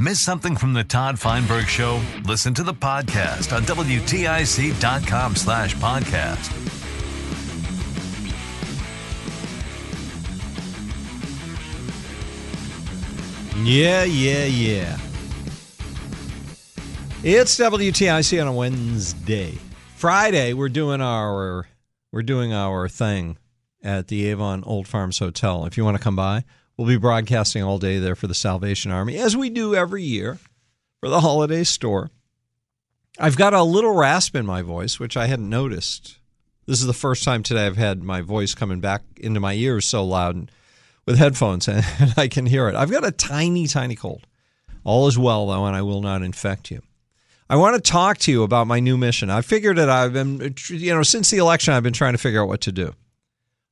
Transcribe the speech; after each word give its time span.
Miss 0.00 0.18
something 0.18 0.56
from 0.56 0.72
the 0.72 0.82
Todd 0.82 1.18
Feinberg 1.18 1.66
Show? 1.66 2.00
Listen 2.24 2.54
to 2.54 2.62
the 2.62 2.72
podcast 2.72 3.54
on 3.54 3.64
WTIC.com 3.64 5.36
slash 5.36 5.76
podcast. 5.76 6.56
Yeah, 13.62 14.04
yeah, 14.04 14.46
yeah. 14.46 14.98
It's 17.22 17.58
WTIC 17.58 18.40
on 18.40 18.48
a 18.48 18.52
Wednesday. 18.54 19.58
Friday, 19.96 20.54
we're 20.54 20.70
doing 20.70 21.02
our 21.02 21.68
we're 22.10 22.22
doing 22.22 22.54
our 22.54 22.88
thing 22.88 23.36
at 23.82 24.08
the 24.08 24.28
Avon 24.28 24.64
Old 24.64 24.88
Farms 24.88 25.18
Hotel. 25.18 25.66
If 25.66 25.76
you 25.76 25.84
want 25.84 25.98
to 25.98 26.02
come 26.02 26.16
by, 26.16 26.44
we'll 26.80 26.88
be 26.88 26.96
broadcasting 26.96 27.62
all 27.62 27.76
day 27.76 27.98
there 27.98 28.16
for 28.16 28.26
the 28.26 28.32
Salvation 28.32 28.90
Army, 28.90 29.18
as 29.18 29.36
we 29.36 29.50
do 29.50 29.74
every 29.74 30.02
year 30.02 30.38
for 30.98 31.10
the 31.10 31.20
holiday 31.20 31.62
store. 31.62 32.10
I've 33.18 33.36
got 33.36 33.52
a 33.52 33.62
little 33.62 33.94
rasp 33.94 34.34
in 34.34 34.46
my 34.46 34.62
voice, 34.62 34.98
which 34.98 35.14
I 35.14 35.26
hadn't 35.26 35.50
noticed. 35.50 36.16
This 36.64 36.80
is 36.80 36.86
the 36.86 36.94
first 36.94 37.22
time 37.22 37.42
today 37.42 37.66
I've 37.66 37.76
had 37.76 38.02
my 38.02 38.22
voice 38.22 38.54
coming 38.54 38.80
back 38.80 39.02
into 39.18 39.40
my 39.40 39.52
ears 39.52 39.84
so 39.84 40.02
loud 40.02 40.50
with 41.04 41.18
headphones, 41.18 41.68
and 41.68 41.84
I 42.16 42.28
can 42.28 42.46
hear 42.46 42.66
it. 42.66 42.74
I've 42.74 42.90
got 42.90 43.06
a 43.06 43.12
tiny, 43.12 43.66
tiny 43.66 43.94
cold. 43.94 44.26
All 44.82 45.06
is 45.06 45.18
well, 45.18 45.48
though, 45.48 45.66
and 45.66 45.76
I 45.76 45.82
will 45.82 46.00
not 46.00 46.22
infect 46.22 46.70
you. 46.70 46.80
I 47.50 47.56
want 47.56 47.76
to 47.76 47.90
talk 47.90 48.16
to 48.18 48.32
you 48.32 48.42
about 48.42 48.66
my 48.66 48.80
new 48.80 48.96
mission. 48.96 49.28
I 49.28 49.42
figured 49.42 49.76
that 49.76 49.90
I've 49.90 50.14
been, 50.14 50.54
you 50.70 50.94
know, 50.94 51.02
since 51.02 51.28
the 51.28 51.38
election, 51.38 51.74
I've 51.74 51.82
been 51.82 51.92
trying 51.92 52.14
to 52.14 52.18
figure 52.18 52.40
out 52.40 52.48
what 52.48 52.62
to 52.62 52.72
do. 52.72 52.94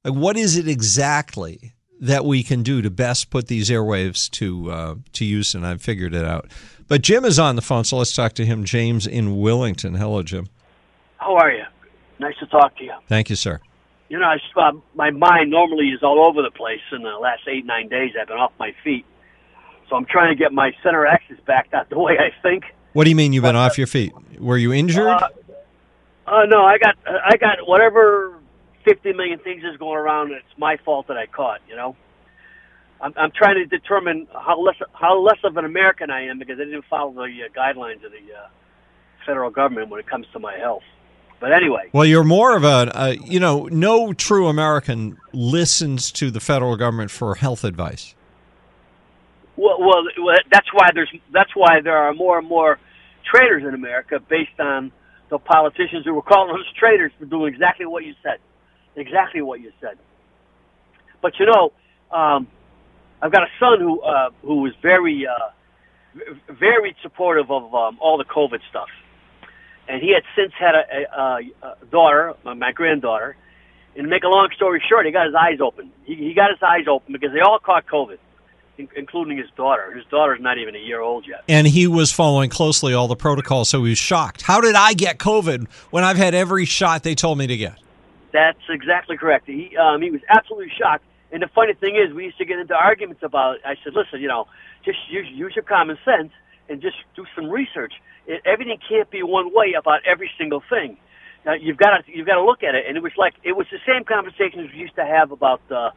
Like, 0.05 0.13
what 0.13 0.37
is 0.37 0.59
it 0.59 0.69
exactly 0.69 1.73
that 2.01 2.25
we 2.25 2.43
can 2.43 2.63
do 2.63 2.83
to 2.83 2.91
best 2.91 3.31
put 3.31 3.49
these 3.49 3.71
airwaves 3.71 4.31
to 4.33 4.71
uh, 4.71 4.95
to 5.15 5.25
use? 5.25 5.55
And 5.55 5.67
I've 5.67 5.83
figured 5.83 6.15
it 6.15 6.25
out. 6.25 6.51
But 6.89 7.03
Jim 7.03 7.25
is 7.25 7.39
on 7.39 7.57
the 7.57 7.63
phone, 7.63 7.85
so 7.85 7.99
let's 7.99 8.15
talk 8.15 8.33
to 8.35 8.47
him. 8.47 8.65
James 8.65 9.07
in 9.07 9.37
Willington. 9.37 9.99
Hello, 9.99 10.23
Jim. 10.23 10.49
How 11.19 11.37
are 11.37 11.53
you? 11.53 11.65
Nice 12.19 12.37
to 12.41 12.47
talk 12.47 12.77
to 12.79 12.85
you. 12.85 12.95
Thank 13.09 13.31
you, 13.31 13.37
sir. 13.37 13.61
You 14.09 14.19
know, 14.19 14.25
I, 14.25 14.39
uh, 14.57 14.73
my 14.95 15.11
mind 15.11 15.51
normally 15.51 15.89
is 15.89 16.03
all 16.03 16.27
over 16.27 16.43
the 16.43 16.51
place. 16.51 16.81
In 16.93 17.03
the 17.03 17.11
last 17.11 17.43
eight, 17.47 17.67
nine 17.67 17.89
days, 17.89 18.13
I've 18.19 18.29
been 18.29 18.39
off 18.39 18.53
my 18.59 18.73
feet. 18.83 19.05
So 19.89 19.97
I'm 19.97 20.07
trying 20.07 20.31
to 20.31 20.35
get 20.35 20.53
my 20.53 20.73
center 20.83 21.07
axis 21.07 21.39
back 21.47 21.69
out 21.73 21.91
the 21.91 21.99
way 21.99 22.19
I 22.19 22.31
think. 22.43 22.65
What 22.95 23.05
do 23.05 23.11
you 23.11 23.17
mean 23.17 23.33
you've 23.33 23.45
been 23.45 23.57
off 23.57 23.77
your 23.77 23.87
feet? 23.87 24.13
Were 24.39 24.57
you 24.57 24.73
injured? 24.73 25.09
Uh, 25.09 25.29
uh, 26.27 26.45
no, 26.47 26.65
I 26.65 26.79
got, 26.79 26.97
I 27.07 27.37
got 27.37 27.67
whatever 27.67 28.38
50 28.85 29.13
million 29.13 29.39
things 29.39 29.63
is 29.65 29.77
going 29.79 29.99
around. 29.99 30.29
And 30.29 30.37
it's 30.37 30.59
my 30.59 30.77
fault 30.85 31.09
that 31.09 31.17
I 31.17 31.27
caught, 31.27 31.61
you 31.69 31.77
know? 31.77 31.97
I'm, 33.01 33.13
I'm 33.17 33.31
trying 33.31 33.57
to 33.57 33.67
determine 33.67 34.27
how 34.33 34.61
less, 34.61 34.77
how 34.93 35.21
less 35.21 35.39
of 35.45 35.57
an 35.57 35.65
American 35.65 36.11
I 36.11 36.27
am 36.27 36.39
because 36.39 36.59
I 36.59 36.65
didn't 36.65 36.85
follow 36.91 37.13
the 37.13 37.23
uh, 37.23 37.49
guidelines 37.57 38.05
of 38.05 38.13
the 38.13 38.35
uh, 38.35 38.49
federal 39.25 39.51
government 39.51 39.89
when 39.89 40.01
it 40.01 40.07
comes 40.07 40.27
to 40.33 40.39
my 40.39 40.57
health. 40.57 40.83
But 41.41 41.53
anyway, 41.53 41.89
Well, 41.93 42.05
you're 42.05 42.25
more 42.25 42.57
of 42.57 42.65
a, 42.65 42.99
uh, 42.99 43.15
you 43.25 43.39
know, 43.39 43.69
no 43.71 44.13
true 44.13 44.49
American 44.49 45.19
listens 45.33 46.11
to 46.13 46.33
the 46.33 46.41
federal 46.41 46.77
government 46.77 47.13
for 47.13 47.37
health 47.37 47.63
advice. 47.63 48.17
Well, 49.57 49.77
well, 49.79 50.03
well, 50.19 50.37
that's 50.51 50.73
why 50.73 50.91
there's 50.95 51.13
that's 51.33 51.55
why 51.55 51.81
there 51.81 51.97
are 51.97 52.13
more 52.15 52.39
and 52.39 52.49
more 52.49 52.79
traitors 53.25 53.63
in 53.65 53.75
America 53.75 54.21
based 54.21 54.59
on 54.59 54.93
the 55.31 55.39
politicians 55.39 56.05
who 56.05 56.15
were 56.15 56.23
calling 56.23 56.55
us 56.55 56.67
traitors 56.79 57.13
for 57.19 57.27
doing 57.27 57.53
exactly 57.53 57.87
what 57.87 58.05
you 58.05 58.15
said, 58.23 58.39
exactly 59.01 59.43
what 59.43 59.61
you 59.61 59.73
said. 59.81 59.99
But 61.21 61.39
you 61.39 61.47
know, 61.47 61.73
um, 62.11 62.49
I've 63.21 63.33
got 63.33 63.43
a 63.43 63.51
son 63.59 63.81
who 63.81 64.01
uh, 64.01 64.31
who 64.43 64.67
is 64.67 64.75
very 64.83 65.27
uh, 65.27 65.33
very 66.49 66.97
supportive 67.03 67.51
of 67.51 67.75
um, 67.75 67.99
all 68.01 68.19
the 68.19 68.25
COVID 68.25 68.61
stuff, 68.71 68.89
and 69.89 70.03
he 70.03 70.13
had 70.13 70.23
since 70.37 70.53
had 70.59 70.75
a, 70.75 71.21
a, 71.21 71.41
a 71.63 71.87
daughter, 71.91 72.35
my, 72.45 72.55
my 72.55 72.73
granddaughter. 72.73 73.37
And 73.97 74.05
to 74.05 74.11
make 74.11 74.23
a 74.23 74.29
long 74.29 74.49
story 74.55 74.83
short, 74.89 75.07
he 75.07 75.13
got 75.13 75.27
his 75.27 75.35
eyes 75.35 75.61
open. 75.61 75.91
He, 76.05 76.15
he 76.15 76.35
got 76.35 76.51
his 76.51 76.63
eyes 76.63 76.87
open 76.89 77.13
because 77.13 77.33
they 77.33 77.41
all 77.41 77.59
caught 77.59 77.87
COVID 77.87 78.19
in- 78.79 78.89
including 78.95 79.37
his 79.39 79.51
daughter. 79.57 79.93
His 79.93 80.05
daughter's 80.07 80.41
not 80.41 80.59
even 80.59 80.77
a 80.77 80.79
year 80.79 81.01
old 81.01 81.27
yet. 81.27 81.43
And 81.49 81.67
he 81.67 81.87
was 81.87 82.13
following 82.13 82.49
closely 82.49 82.95
all 82.95 83.09
the 83.09 83.17
protocols, 83.17 83.69
so 83.69 83.83
he 83.83 83.91
was 83.91 83.99
shocked. 83.99 84.43
How 84.43 84.61
did 84.61 84.77
I 84.77 84.95
get 84.95 85.19
COVID 85.19 85.69
when 85.91 86.05
I've 86.05 86.17
had 86.17 86.35
every 86.35 86.65
shot 86.65 87.03
they 87.03 87.15
told 87.15 87.39
me 87.39 87.47
to 87.49 87.57
get? 87.57 87.77
That's 88.33 88.59
exactly 88.69 89.17
correct. 89.17 89.47
He 89.47 89.77
um, 89.77 90.03
he 90.03 90.11
was 90.11 90.21
absolutely 90.29 90.73
shocked. 90.79 91.05
And 91.31 91.43
the 91.43 91.49
funny 91.49 91.75
thing 91.75 91.97
is, 91.97 92.15
we 92.15 92.25
used 92.25 92.39
to 92.39 92.45
get 92.45 92.59
into 92.59 92.75
arguments 92.75 93.23
about. 93.23 93.57
it. 93.57 93.63
I 93.65 93.75
said, 93.85 93.93
listen, 93.95 94.21
you 94.21 94.29
know, 94.29 94.47
just 94.85 94.99
use 95.11 95.27
use 95.31 95.53
your 95.55 95.65
common 95.65 95.99
sense 96.05 96.33
and 96.69 96.81
just 96.81 96.97
do 97.17 97.25
some 97.35 97.49
research. 97.51 97.95
It, 98.27 98.43
everything 98.45 98.79
can't 98.89 99.11
be 99.11 99.23
one 99.23 99.53
way 99.55 99.75
about 99.79 100.01
every 100.07 100.31
single 100.39 100.63
thing. 100.69 100.97
Now, 101.45 101.55
you've 101.55 101.77
got 101.77 101.91
to 101.99 102.03
you've 102.07 102.27
got 102.27 102.35
to 102.37 102.45
look 102.45 102.63
at 102.63 102.75
it. 102.75 102.85
And 102.87 102.97
it 102.97 103.03
was 103.03 103.13
like 103.17 103.35
it 103.45 103.57
was 103.57 103.67
the 103.71 103.79
same 103.87 104.05
conversations 104.05 104.71
we 104.73 104.79
used 104.79 104.97
to 104.97 105.05
have 105.05 105.33
about. 105.33 105.61
Uh, 105.71 105.91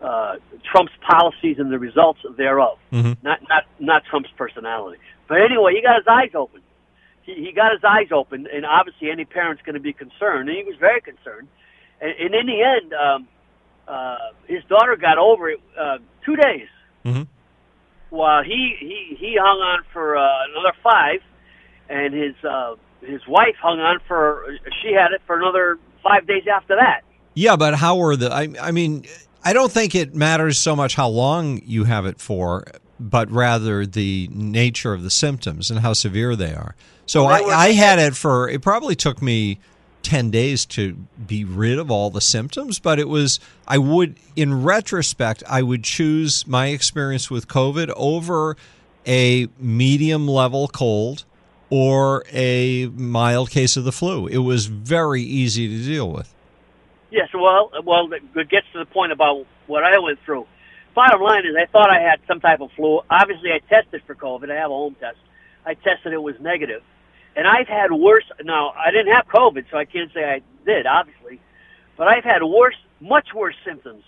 uh, 0.00 0.36
Trump's 0.70 0.92
policies 1.08 1.56
and 1.58 1.72
the 1.72 1.78
results 1.78 2.20
thereof, 2.36 2.78
Mhm. 2.92 3.16
not 3.22 3.40
not 3.48 3.64
not 3.78 4.04
Trump's 4.04 4.28
personality. 4.36 4.98
But 5.26 5.40
anyway, 5.40 5.74
he 5.74 5.80
got 5.80 5.96
his 5.96 6.06
eyes 6.06 6.34
open. 6.34 6.60
He, 7.22 7.32
he 7.46 7.52
got 7.52 7.72
his 7.72 7.82
eyes 7.82 8.12
open, 8.12 8.46
and 8.52 8.66
obviously 8.66 9.10
any 9.10 9.24
parent's 9.24 9.62
going 9.62 9.72
to 9.74 9.80
be 9.80 9.94
concerned, 9.94 10.50
and 10.50 10.58
he 10.58 10.64
was 10.64 10.76
very 10.76 11.00
concerned. 11.00 11.48
And, 12.00 12.10
and 12.20 12.34
in 12.34 12.46
the 12.46 12.62
end, 12.62 12.92
um, 12.92 13.28
uh, 13.88 14.16
his 14.46 14.62
daughter 14.68 14.96
got 14.96 15.18
over 15.18 15.50
it 15.50 15.60
uh, 15.80 15.98
two 16.24 16.36
days, 16.36 16.68
Mhm. 17.04 17.26
while 18.10 18.42
he 18.42 18.74
he 18.80 19.16
he 19.18 19.36
hung 19.40 19.60
on 19.60 19.84
for 19.92 20.16
uh, 20.16 20.28
another 20.50 20.76
five, 20.82 21.20
and 21.88 22.12
his 22.14 22.34
uh, 22.44 22.74
his 23.02 23.20
wife 23.28 23.54
hung 23.62 23.78
on 23.80 23.98
for 24.08 24.44
she 24.82 24.92
had 24.92 25.12
it 25.12 25.22
for 25.26 25.36
another 25.38 25.78
five 26.02 26.26
days 26.26 26.44
after 26.52 26.76
that. 26.76 27.02
Yeah, 27.34 27.56
but 27.56 27.74
how 27.74 27.96
were 27.96 28.16
the? 28.16 28.32
I, 28.32 28.48
I 28.60 28.70
mean, 28.72 29.04
I 29.44 29.52
don't 29.52 29.70
think 29.70 29.94
it 29.94 30.14
matters 30.14 30.58
so 30.58 30.74
much 30.74 30.94
how 30.94 31.08
long 31.08 31.60
you 31.64 31.84
have 31.84 32.06
it 32.06 32.20
for, 32.20 32.64
but 32.98 33.30
rather 33.30 33.86
the 33.86 34.28
nature 34.32 34.92
of 34.94 35.02
the 35.02 35.10
symptoms 35.10 35.70
and 35.70 35.80
how 35.80 35.92
severe 35.92 36.34
they 36.34 36.54
are. 36.54 36.74
So 37.04 37.24
Well, 37.26 37.50
I, 37.50 37.66
I 37.68 37.72
had 37.72 37.98
it 38.00 38.16
for. 38.16 38.48
It 38.48 38.62
probably 38.62 38.96
took 38.96 39.20
me 39.22 39.60
ten 40.06 40.30
days 40.30 40.64
to 40.66 40.94
be 41.26 41.44
rid 41.44 41.78
of 41.78 41.90
all 41.90 42.10
the 42.10 42.20
symptoms, 42.20 42.78
but 42.78 42.98
it 42.98 43.08
was. 43.08 43.40
I 43.66 43.78
would, 43.78 44.16
in 44.36 44.62
retrospect, 44.62 45.42
I 45.48 45.62
would 45.62 45.82
choose 45.82 46.46
my 46.46 46.68
experience 46.68 47.28
with 47.28 47.48
COVID 47.48 47.92
over 47.96 48.56
a 49.06 49.48
medium 49.58 50.28
level 50.28 50.68
cold 50.68 51.24
or 51.70 52.24
a 52.32 52.86
mild 52.86 53.50
case 53.50 53.76
of 53.76 53.82
the 53.84 53.90
flu. 53.90 54.28
It 54.28 54.38
was 54.38 54.66
very 54.66 55.22
easy 55.22 55.68
to 55.68 55.84
deal 55.84 56.10
with. 56.10 56.32
Yes, 57.10 57.28
well, 57.34 57.72
well, 57.84 58.08
it 58.12 58.48
gets 58.48 58.66
to 58.72 58.78
the 58.78 58.86
point 58.86 59.10
about 59.10 59.46
what 59.66 59.82
I 59.82 59.98
went 59.98 60.20
through. 60.24 60.46
Bottom 60.94 61.20
line 61.20 61.44
is, 61.44 61.56
I 61.56 61.66
thought 61.66 61.90
I 61.90 62.00
had 62.00 62.20
some 62.28 62.40
type 62.40 62.60
of 62.60 62.70
flu. 62.72 63.00
Obviously, 63.10 63.50
I 63.52 63.58
tested 63.58 64.02
for 64.06 64.14
COVID. 64.14 64.50
I 64.50 64.54
have 64.54 64.70
a 64.70 64.74
home 64.74 64.96
test. 65.00 65.18
I 65.64 65.74
tested; 65.74 66.12
it 66.12 66.22
was 66.22 66.36
negative, 66.40 66.82
and 67.36 67.46
I've 67.46 67.68
had 67.68 67.92
worse. 67.92 68.24
Now, 68.42 68.70
I 68.70 68.90
didn't 68.90 69.12
have 69.12 69.26
COVID, 69.28 69.66
so 69.70 69.76
I 69.78 69.84
can't 69.84 70.12
say 70.12 70.24
I 70.24 70.40
did, 70.64 70.86
obviously, 70.86 71.40
but 71.96 72.08
I've 72.08 72.24
had 72.24 72.42
worse, 72.42 72.74
much 73.00 73.28
worse 73.34 73.54
symptoms 73.64 74.02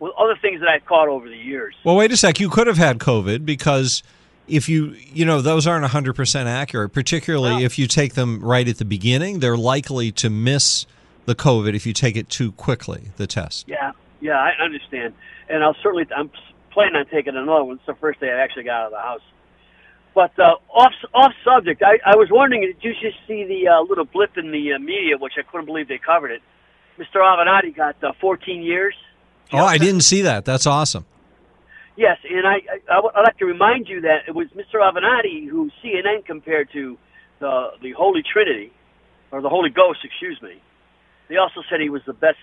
with 0.00 0.12
other 0.18 0.36
things 0.42 0.60
that 0.60 0.68
I've 0.68 0.84
caught 0.84 1.08
over 1.08 1.28
the 1.28 1.36
years. 1.36 1.74
Well, 1.84 1.96
wait 1.96 2.12
a 2.12 2.16
sec. 2.16 2.40
You 2.40 2.50
could 2.50 2.66
have 2.66 2.76
had 2.76 2.98
COVID 2.98 3.46
because 3.46 4.02
if 4.46 4.68
you 4.68 4.94
you 5.12 5.24
know 5.24 5.40
those 5.40 5.66
aren't 5.66 5.86
100% 5.86 6.44
accurate 6.44 6.92
particularly 6.92 7.56
No. 7.56 7.58
if 7.64 7.78
you 7.78 7.86
take 7.86 8.12
them 8.12 8.40
right 8.40 8.68
at 8.68 8.76
the 8.76 8.84
beginning 8.84 9.38
they're 9.38 9.56
likely 9.56 10.12
to 10.12 10.28
miss 10.28 10.84
the 11.24 11.34
covid 11.34 11.72
if 11.72 11.86
you 11.86 11.94
take 11.94 12.14
it 12.14 12.28
too 12.28 12.52
quickly 12.52 13.04
the 13.16 13.26
test 13.26 13.64
Yeah, 13.66 13.92
yeah, 14.20 14.36
I 14.38 14.52
understand, 14.62 15.14
and 15.48 15.64
I'll 15.64 15.76
certainly. 15.82 16.06
I'm 16.14 16.30
planning 16.72 16.96
on 16.96 17.06
taking 17.06 17.36
another 17.36 17.64
one. 17.64 17.76
It's 17.76 17.86
the 17.86 17.94
first 17.94 18.20
day 18.20 18.30
I 18.30 18.38
actually 18.40 18.64
got 18.64 18.80
out 18.80 18.86
of 18.86 18.92
the 18.92 18.98
house. 18.98 19.20
But 20.14 20.38
uh, 20.38 20.56
off 20.72 20.92
off 21.12 21.32
subject, 21.44 21.82
I, 21.82 21.98
I 22.12 22.16
was 22.16 22.28
wondering, 22.30 22.62
did 22.62 22.76
you 22.82 22.92
just 23.00 23.18
see 23.26 23.44
the 23.44 23.68
uh, 23.68 23.82
little 23.82 24.04
blip 24.04 24.36
in 24.36 24.52
the 24.52 24.74
uh, 24.74 24.78
media, 24.78 25.18
which 25.18 25.32
I 25.38 25.42
couldn't 25.42 25.66
believe 25.66 25.88
they 25.88 25.98
covered 25.98 26.30
it? 26.30 26.42
Mr. 26.98 27.16
Avenatti 27.16 27.74
got 27.74 27.96
uh, 28.04 28.12
14 28.20 28.62
years. 28.62 28.94
oh 29.52 29.58
i 29.58 29.78
didn't 29.78 30.02
see 30.02 30.22
that 30.22 30.44
that's 30.44 30.66
awesome 30.66 31.04
Yes, 31.96 32.18
and 32.28 32.44
I, 32.44 32.54
I, 32.54 32.96
I 32.96 33.00
would 33.00 33.12
like 33.14 33.38
to 33.38 33.44
remind 33.46 33.88
you 33.88 34.00
that 34.00 34.22
it 34.26 34.34
was 34.34 34.48
Mr. 34.48 34.76
Avenatti 34.82 35.48
who 35.48 35.70
CNN 35.82 36.24
compared 36.26 36.68
to 36.72 36.98
the 37.38 37.68
the 37.82 37.92
Holy 37.92 38.22
Trinity, 38.32 38.72
or 39.30 39.40
the 39.40 39.48
Holy 39.48 39.70
Ghost, 39.70 40.00
excuse 40.02 40.40
me. 40.42 40.60
They 41.28 41.36
also 41.36 41.60
said 41.70 41.80
he 41.80 41.90
was 41.90 42.02
the 42.04 42.12
best, 42.12 42.38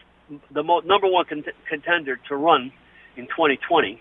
the 0.53 0.63
mo- 0.63 0.79
number 0.85 1.07
one 1.07 1.25
cont- 1.25 1.56
contender 1.67 2.15
to 2.29 2.35
run 2.38 2.71
in 3.17 3.25
2020. 3.27 4.00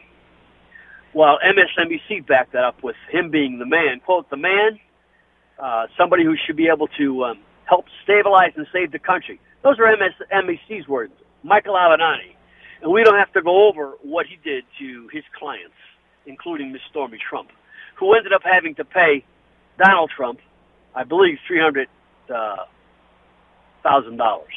While 1.12 1.38
MSNBC 1.44 2.26
backed 2.26 2.52
that 2.52 2.64
up 2.64 2.82
with 2.82 2.96
him 3.10 3.30
being 3.30 3.58
the 3.58 3.66
man, 3.66 4.00
quote, 4.04 4.30
the 4.30 4.36
man, 4.36 4.78
uh, 5.58 5.86
somebody 5.98 6.24
who 6.24 6.36
should 6.46 6.56
be 6.56 6.68
able 6.68 6.88
to 6.98 7.24
um, 7.24 7.38
help 7.64 7.86
stabilize 8.04 8.52
and 8.56 8.66
save 8.72 8.92
the 8.92 8.98
country. 8.98 9.40
Those 9.62 9.78
are 9.78 9.86
MSNBC's 9.96 10.88
words, 10.88 11.12
Michael 11.42 11.74
Avenatti. 11.74 12.34
And 12.82 12.90
we 12.92 13.04
don't 13.04 13.18
have 13.18 13.32
to 13.32 13.42
go 13.42 13.68
over 13.68 13.92
what 14.02 14.26
he 14.26 14.36
did 14.42 14.64
to 14.78 15.08
his 15.12 15.24
clients, 15.38 15.74
including 16.26 16.72
Miss 16.72 16.80
Stormy 16.90 17.18
Trump, 17.18 17.50
who 17.96 18.14
ended 18.14 18.32
up 18.32 18.42
having 18.42 18.74
to 18.76 18.84
pay 18.84 19.24
Donald 19.78 20.10
Trump, 20.16 20.40
I 20.94 21.04
believe, 21.04 21.38
three 21.46 21.60
hundred 21.60 21.88
thousand 23.82 24.16
dollars, 24.16 24.52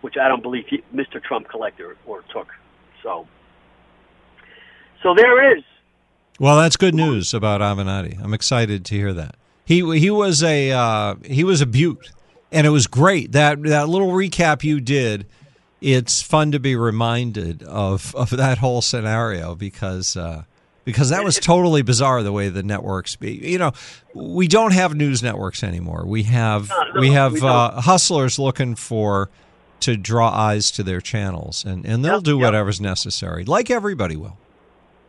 which 0.00 0.14
I 0.20 0.28
don't 0.28 0.42
believe 0.42 0.64
he, 0.68 0.82
Mr. 0.94 1.22
Trump 1.22 1.48
collected 1.48 1.96
or 2.06 2.22
took. 2.32 2.48
So, 3.02 3.26
so 5.02 5.14
there 5.16 5.56
is. 5.56 5.64
Well 6.38 6.56
that's 6.56 6.76
good 6.76 6.94
news 6.94 7.32
about 7.34 7.60
avenatti 7.60 8.22
i'm 8.22 8.34
excited 8.34 8.84
to 8.84 8.94
hear 8.94 9.12
that 9.12 9.36
he 9.64 9.98
he 9.98 10.10
was 10.10 10.42
a 10.42 10.70
uh, 10.72 11.14
he 11.24 11.42
was 11.44 11.60
a 11.60 11.66
beaut 11.66 12.10
and 12.52 12.66
it 12.66 12.70
was 12.70 12.86
great 12.86 13.32
that 13.32 13.62
that 13.62 13.88
little 13.88 14.10
recap 14.10 14.62
you 14.64 14.80
did 14.80 15.26
it's 15.80 16.22
fun 16.22 16.52
to 16.52 16.58
be 16.58 16.74
reminded 16.76 17.62
of 17.64 18.14
of 18.14 18.30
that 18.30 18.58
whole 18.58 18.80
scenario 18.80 19.54
because 19.54 20.16
uh, 20.16 20.42
because 20.84 21.10
that 21.10 21.22
was 21.24 21.36
totally 21.38 21.82
bizarre 21.82 22.22
the 22.22 22.32
way 22.32 22.48
the 22.48 22.62
networks 22.62 23.16
be. 23.16 23.32
You 23.32 23.58
know, 23.58 23.72
we 24.14 24.48
don't 24.48 24.72
have 24.72 24.94
news 24.94 25.22
networks 25.22 25.62
anymore. 25.62 26.04
We 26.06 26.22
have 26.24 26.70
No, 26.70 26.82
no, 26.94 27.00
we 27.00 27.10
have 27.10 27.32
we 27.32 27.40
uh, 27.42 27.80
hustlers 27.82 28.38
looking 28.38 28.74
for 28.76 29.28
to 29.80 29.96
draw 29.96 30.30
eyes 30.30 30.70
to 30.72 30.82
their 30.82 31.00
channels, 31.00 31.64
and 31.64 31.84
and 31.84 32.04
they'll 32.04 32.14
Yep, 32.14 32.22
do 32.22 32.38
yep. 32.38 32.44
whatever's 32.46 32.80
necessary, 32.80 33.44
like 33.44 33.70
everybody 33.70 34.16
will. 34.16 34.38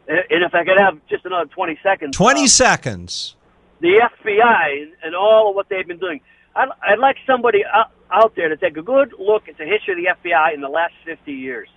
And 0.07 0.43
if 0.43 0.53
I 0.53 0.63
could 0.63 0.79
have 0.79 0.99
just 1.09 1.25
another 1.25 1.49
twenty 1.49 1.77
seconds. 1.83 2.15
Twenty 2.15 2.45
uh, 2.45 2.47
seconds. 2.47 3.35
the 3.81 4.01
FBI 4.23 4.81
and, 4.81 4.91
and 5.03 5.15
all 5.15 5.49
of 5.49 5.55
what 5.55 5.67
they've 5.69 5.87
been 5.87 5.99
doing. 5.99 6.21
I'd, 6.55 6.69
I'd 6.81 6.99
like 6.99 7.17
somebody 7.27 7.63
out, 7.65 7.91
out 8.11 8.33
there 8.35 8.49
to 8.49 8.57
take 8.57 8.77
a 8.77 8.81
good 8.81 9.13
look 9.19 9.47
at 9.47 9.57
the 9.57 9.65
history 9.65 9.93
of 9.93 10.17
the 10.21 10.29
FBI 10.29 10.53
in 10.53 10.61
the 10.61 10.69
last 10.69 10.93
50 11.05 11.31
years. 11.31 11.69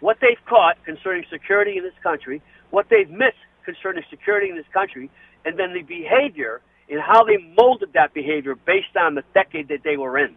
What 0.00 0.18
they've 0.20 0.42
caught 0.48 0.82
concerning 0.84 1.24
security 1.30 1.76
in 1.76 1.84
this 1.84 1.94
country, 2.02 2.40
what 2.70 2.86
they've 2.88 3.10
missed 3.10 3.36
concerning 3.64 4.02
security 4.10 4.48
in 4.48 4.56
this 4.56 4.66
country, 4.72 5.10
and 5.44 5.58
then 5.58 5.74
the 5.74 5.82
behavior 5.82 6.60
and 6.88 7.00
how 7.00 7.24
they 7.24 7.36
molded 7.56 7.92
that 7.94 8.12
behavior 8.14 8.54
based 8.54 8.96
on 8.96 9.14
the 9.14 9.22
decade 9.34 9.68
that 9.68 9.82
they 9.84 9.96
were 9.96 10.18
in. 10.18 10.34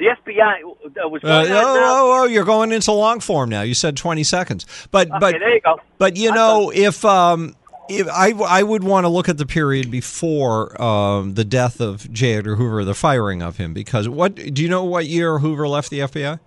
The 0.00 0.06
FBI 0.06 0.62
uh, 0.62 1.08
was 1.10 1.22
Uh, 1.22 1.44
oh, 1.46 1.46
oh, 1.50 2.22
oh, 2.22 2.26
you're 2.26 2.46
going 2.46 2.72
into 2.72 2.90
long 2.90 3.20
form 3.20 3.50
now. 3.50 3.60
You 3.60 3.74
said 3.74 3.98
20 3.98 4.24
seconds. 4.24 4.64
But 4.90 5.08
Okay, 5.08 5.18
but 5.20 5.32
there 5.32 5.54
you 5.54 5.60
go. 5.60 5.78
But 5.98 6.16
you 6.16 6.32
know, 6.32 6.72
if 6.74 7.04
um, 7.04 7.54
if 7.90 8.08
I 8.08 8.30
I 8.30 8.62
would 8.62 8.82
want 8.82 9.04
to 9.04 9.08
look 9.08 9.28
at 9.28 9.36
the 9.36 9.44
period 9.44 9.90
before 9.90 10.80
um, 10.80 11.34
the 11.34 11.44
death 11.44 11.82
of 11.82 12.10
J. 12.10 12.36
Edgar 12.36 12.56
Hoover, 12.56 12.82
the 12.82 12.94
firing 12.94 13.42
of 13.42 13.58
him, 13.58 13.74
because 13.74 14.08
what 14.08 14.36
do 14.36 14.62
you 14.62 14.70
know 14.70 14.84
what 14.84 15.04
year 15.04 15.40
Hoover 15.40 15.68
left 15.68 15.90
the 15.90 15.98
FBI? 15.98 16.40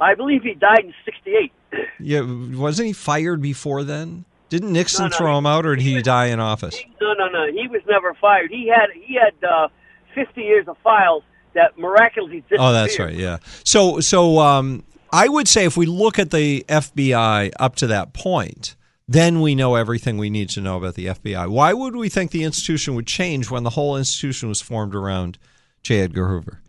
I 0.00 0.14
believe 0.14 0.42
he 0.42 0.54
died 0.54 0.84
in 0.84 0.94
'68. 1.04 1.52
Yeah, 2.00 2.22
wasn't 2.56 2.86
he 2.86 2.92
fired 2.94 3.42
before 3.42 3.84
then? 3.84 4.24
Didn't 4.48 4.72
Nixon 4.72 5.04
No, 5.04 5.08
no, 5.08 5.16
throw 5.18 5.38
him 5.38 5.44
out, 5.44 5.66
or 5.66 5.76
did 5.76 5.82
he 5.82 5.96
he 5.96 6.02
die 6.02 6.26
in 6.26 6.40
office? 6.40 6.80
No, 6.98 7.12
no, 7.12 7.28
no. 7.28 7.52
He 7.52 7.68
was 7.68 7.82
never 7.86 8.14
fired. 8.14 8.50
He 8.50 8.68
had 8.68 8.86
he 8.94 9.14
had 9.14 9.34
uh, 9.46 9.68
50 10.14 10.40
years 10.40 10.66
of 10.66 10.78
files 10.78 11.22
that 11.56 11.78
miraculously 11.78 12.40
disappeared. 12.40 12.60
Oh, 12.60 12.72
that's 12.72 12.98
right. 12.98 13.14
Yeah. 13.14 13.38
So 13.64 14.00
so 14.00 14.38
um, 14.38 14.84
I 15.12 15.28
would 15.28 15.48
say 15.48 15.64
if 15.64 15.76
we 15.76 15.86
look 15.86 16.18
at 16.18 16.30
the 16.30 16.64
FBI 16.68 17.52
up 17.58 17.76
to 17.76 17.86
that 17.88 18.12
point, 18.12 18.76
then 19.08 19.40
we 19.40 19.54
know 19.54 19.76
everything 19.76 20.18
we 20.18 20.30
need 20.30 20.48
to 20.50 20.60
know 20.60 20.76
about 20.76 20.94
the 20.94 21.06
FBI. 21.06 21.48
Why 21.48 21.72
would 21.72 21.96
we 21.96 22.08
think 22.08 22.32
the 22.32 22.44
institution 22.44 22.94
would 22.94 23.06
change 23.06 23.50
when 23.50 23.62
the 23.62 23.70
whole 23.70 23.96
institution 23.96 24.48
was 24.48 24.60
formed 24.60 24.94
around 24.94 25.38
J. 25.82 26.00
Edgar 26.00 26.28
Hoover? 26.28 26.60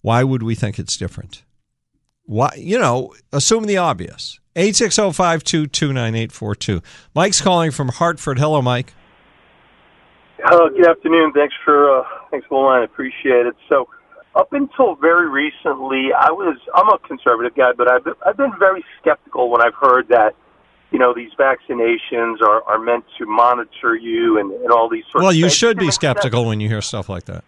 Why 0.00 0.24
would 0.24 0.42
we 0.42 0.54
think 0.54 0.78
it's 0.78 0.96
different? 0.96 1.42
Why, 2.24 2.50
you 2.56 2.78
know, 2.78 3.14
assume 3.32 3.64
the 3.64 3.76
obvious. 3.76 4.40
860-522-9842. 4.56 6.82
Mike's 7.14 7.40
calling 7.40 7.70
from 7.70 7.88
Hartford. 7.88 8.38
Hello, 8.38 8.60
Mike. 8.62 8.94
Hello, 10.38 10.68
good 10.68 10.88
afternoon. 10.88 11.32
Thanks 11.32 11.54
for 11.64 12.00
uh, 12.00 12.04
thanks 12.30 12.46
for 12.46 12.60
the 12.60 12.66
line. 12.66 12.82
I 12.82 12.84
appreciate 12.84 13.46
it. 13.46 13.56
So, 13.68 13.88
up 14.34 14.52
until 14.52 14.96
very 14.96 15.28
recently, 15.28 16.10
I 16.12 16.30
was 16.30 16.58
I'm 16.74 16.88
a 16.88 16.98
conservative 17.06 17.54
guy, 17.54 17.72
but 17.76 17.90
I've 17.90 18.04
been, 18.04 18.14
I've 18.26 18.36
been 18.36 18.52
very 18.58 18.84
skeptical 19.00 19.50
when 19.50 19.62
I've 19.62 19.74
heard 19.74 20.08
that 20.08 20.34
you 20.90 20.98
know 20.98 21.14
these 21.14 21.30
vaccinations 21.38 22.40
are 22.42 22.62
are 22.64 22.78
meant 22.78 23.04
to 23.18 23.26
monitor 23.26 23.94
you 23.94 24.38
and, 24.38 24.50
and 24.52 24.70
all 24.70 24.88
these 24.88 25.04
sorts. 25.10 25.22
Well, 25.22 25.30
of 25.30 25.36
you 25.36 25.44
things. 25.44 25.54
should 25.54 25.78
be 25.78 25.90
skeptical 25.90 26.46
when 26.46 26.60
you 26.60 26.68
hear 26.68 26.82
stuff 26.82 27.08
like 27.08 27.24
that. 27.24 27.44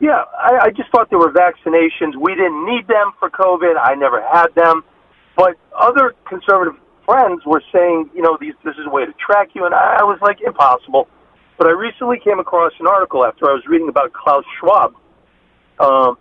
Yeah, 0.00 0.22
I, 0.38 0.66
I 0.66 0.70
just 0.70 0.90
thought 0.90 1.10
there 1.10 1.18
were 1.18 1.32
vaccinations. 1.32 2.14
We 2.14 2.34
didn't 2.34 2.64
need 2.64 2.86
them 2.86 3.12
for 3.18 3.28
COVID. 3.30 3.74
I 3.82 3.94
never 3.94 4.22
had 4.22 4.54
them, 4.54 4.84
but 5.36 5.56
other 5.76 6.14
conservative 6.28 6.80
friends 7.04 7.42
were 7.44 7.62
saying, 7.72 8.10
you 8.14 8.22
know, 8.22 8.38
these 8.40 8.54
this 8.64 8.76
is 8.76 8.86
a 8.86 8.90
way 8.90 9.04
to 9.04 9.12
track 9.14 9.48
you, 9.54 9.66
and 9.66 9.74
I, 9.74 9.98
I 10.00 10.04
was 10.04 10.18
like, 10.22 10.40
impossible. 10.40 11.08
But 11.58 11.66
I 11.66 11.72
recently 11.72 12.20
came 12.22 12.38
across 12.38 12.72
an 12.78 12.86
article 12.86 13.26
after 13.26 13.50
I 13.50 13.52
was 13.52 13.64
reading 13.66 13.88
about 13.88 14.12
Klaus 14.12 14.44
Schwab, 14.60 14.94
um, 15.80 16.18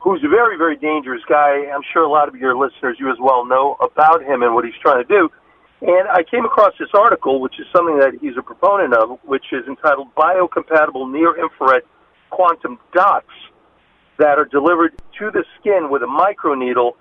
who's 0.00 0.22
a 0.24 0.28
very, 0.28 0.56
very 0.56 0.76
dangerous 0.76 1.22
guy. 1.28 1.66
I'm 1.72 1.82
sure 1.92 2.02
a 2.02 2.10
lot 2.10 2.28
of 2.28 2.36
your 2.36 2.56
listeners, 2.56 2.96
you 2.98 3.10
as 3.10 3.18
well, 3.20 3.44
know 3.44 3.76
about 3.80 4.22
him 4.22 4.42
and 4.42 4.54
what 4.54 4.64
he's 4.64 4.78
trying 4.80 5.02
to 5.02 5.08
do. 5.08 5.28
And 5.80 6.08
I 6.08 6.24
came 6.24 6.44
across 6.44 6.72
this 6.78 6.88
article, 6.92 7.40
which 7.40 7.54
is 7.60 7.66
something 7.74 7.98
that 7.98 8.18
he's 8.20 8.36
a 8.36 8.42
proponent 8.42 8.94
of, 8.94 9.18
which 9.22 9.44
is 9.52 9.66
entitled 9.68 10.08
Biocompatible 10.16 11.10
Near 11.12 11.38
Infrared 11.38 11.82
Quantum 12.30 12.78
Dots 12.92 13.26
that 14.18 14.38
are 14.38 14.44
delivered 14.44 15.00
to 15.18 15.30
the 15.30 15.44
skin 15.60 15.88
with 15.90 16.02
a 16.02 16.06
microneedle, 16.06 16.92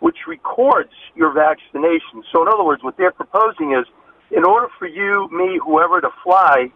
which 0.00 0.18
records 0.28 0.92
your 1.14 1.32
vaccination. 1.32 2.22
So, 2.30 2.42
in 2.42 2.48
other 2.48 2.64
words, 2.64 2.82
what 2.82 2.98
they're 2.98 3.12
proposing 3.12 3.72
is 3.72 3.86
in 4.30 4.44
order 4.44 4.68
for 4.78 4.86
you, 4.86 5.28
me, 5.32 5.58
whoever 5.64 6.02
to 6.02 6.10
fly, 6.22 6.70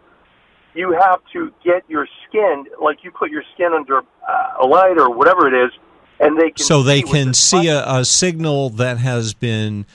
you 0.75 0.91
have 0.99 1.19
to 1.33 1.51
get 1.63 1.83
your 1.87 2.07
skin, 2.27 2.65
like 2.81 3.03
you 3.03 3.11
put 3.11 3.31
your 3.31 3.43
skin 3.53 3.71
under 3.73 3.99
uh, 3.99 4.63
a 4.63 4.65
light 4.65 4.97
or 4.97 5.13
whatever 5.13 5.47
it 5.47 5.65
is, 5.65 5.71
and 6.19 6.39
they 6.39 6.51
can 6.51 6.65
so 6.65 6.83
they 6.83 7.01
see 7.01 7.11
can 7.11 7.33
see 7.33 7.67
a, 7.67 7.87
a 7.87 8.05
signal 8.05 8.69
that 8.71 8.97
has 8.97 9.33
been 9.33 9.85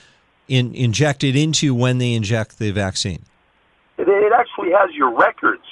in, 0.47 0.73
injected 0.75 1.35
into 1.35 1.73
when 1.73 1.97
they 1.97 2.13
inject 2.13 2.59
the 2.59 2.71
vaccine. 2.71 3.23
It, 3.97 4.07
it 4.07 4.33
actually 4.33 4.71
has 4.71 4.93
your 4.93 5.15
records, 5.15 5.65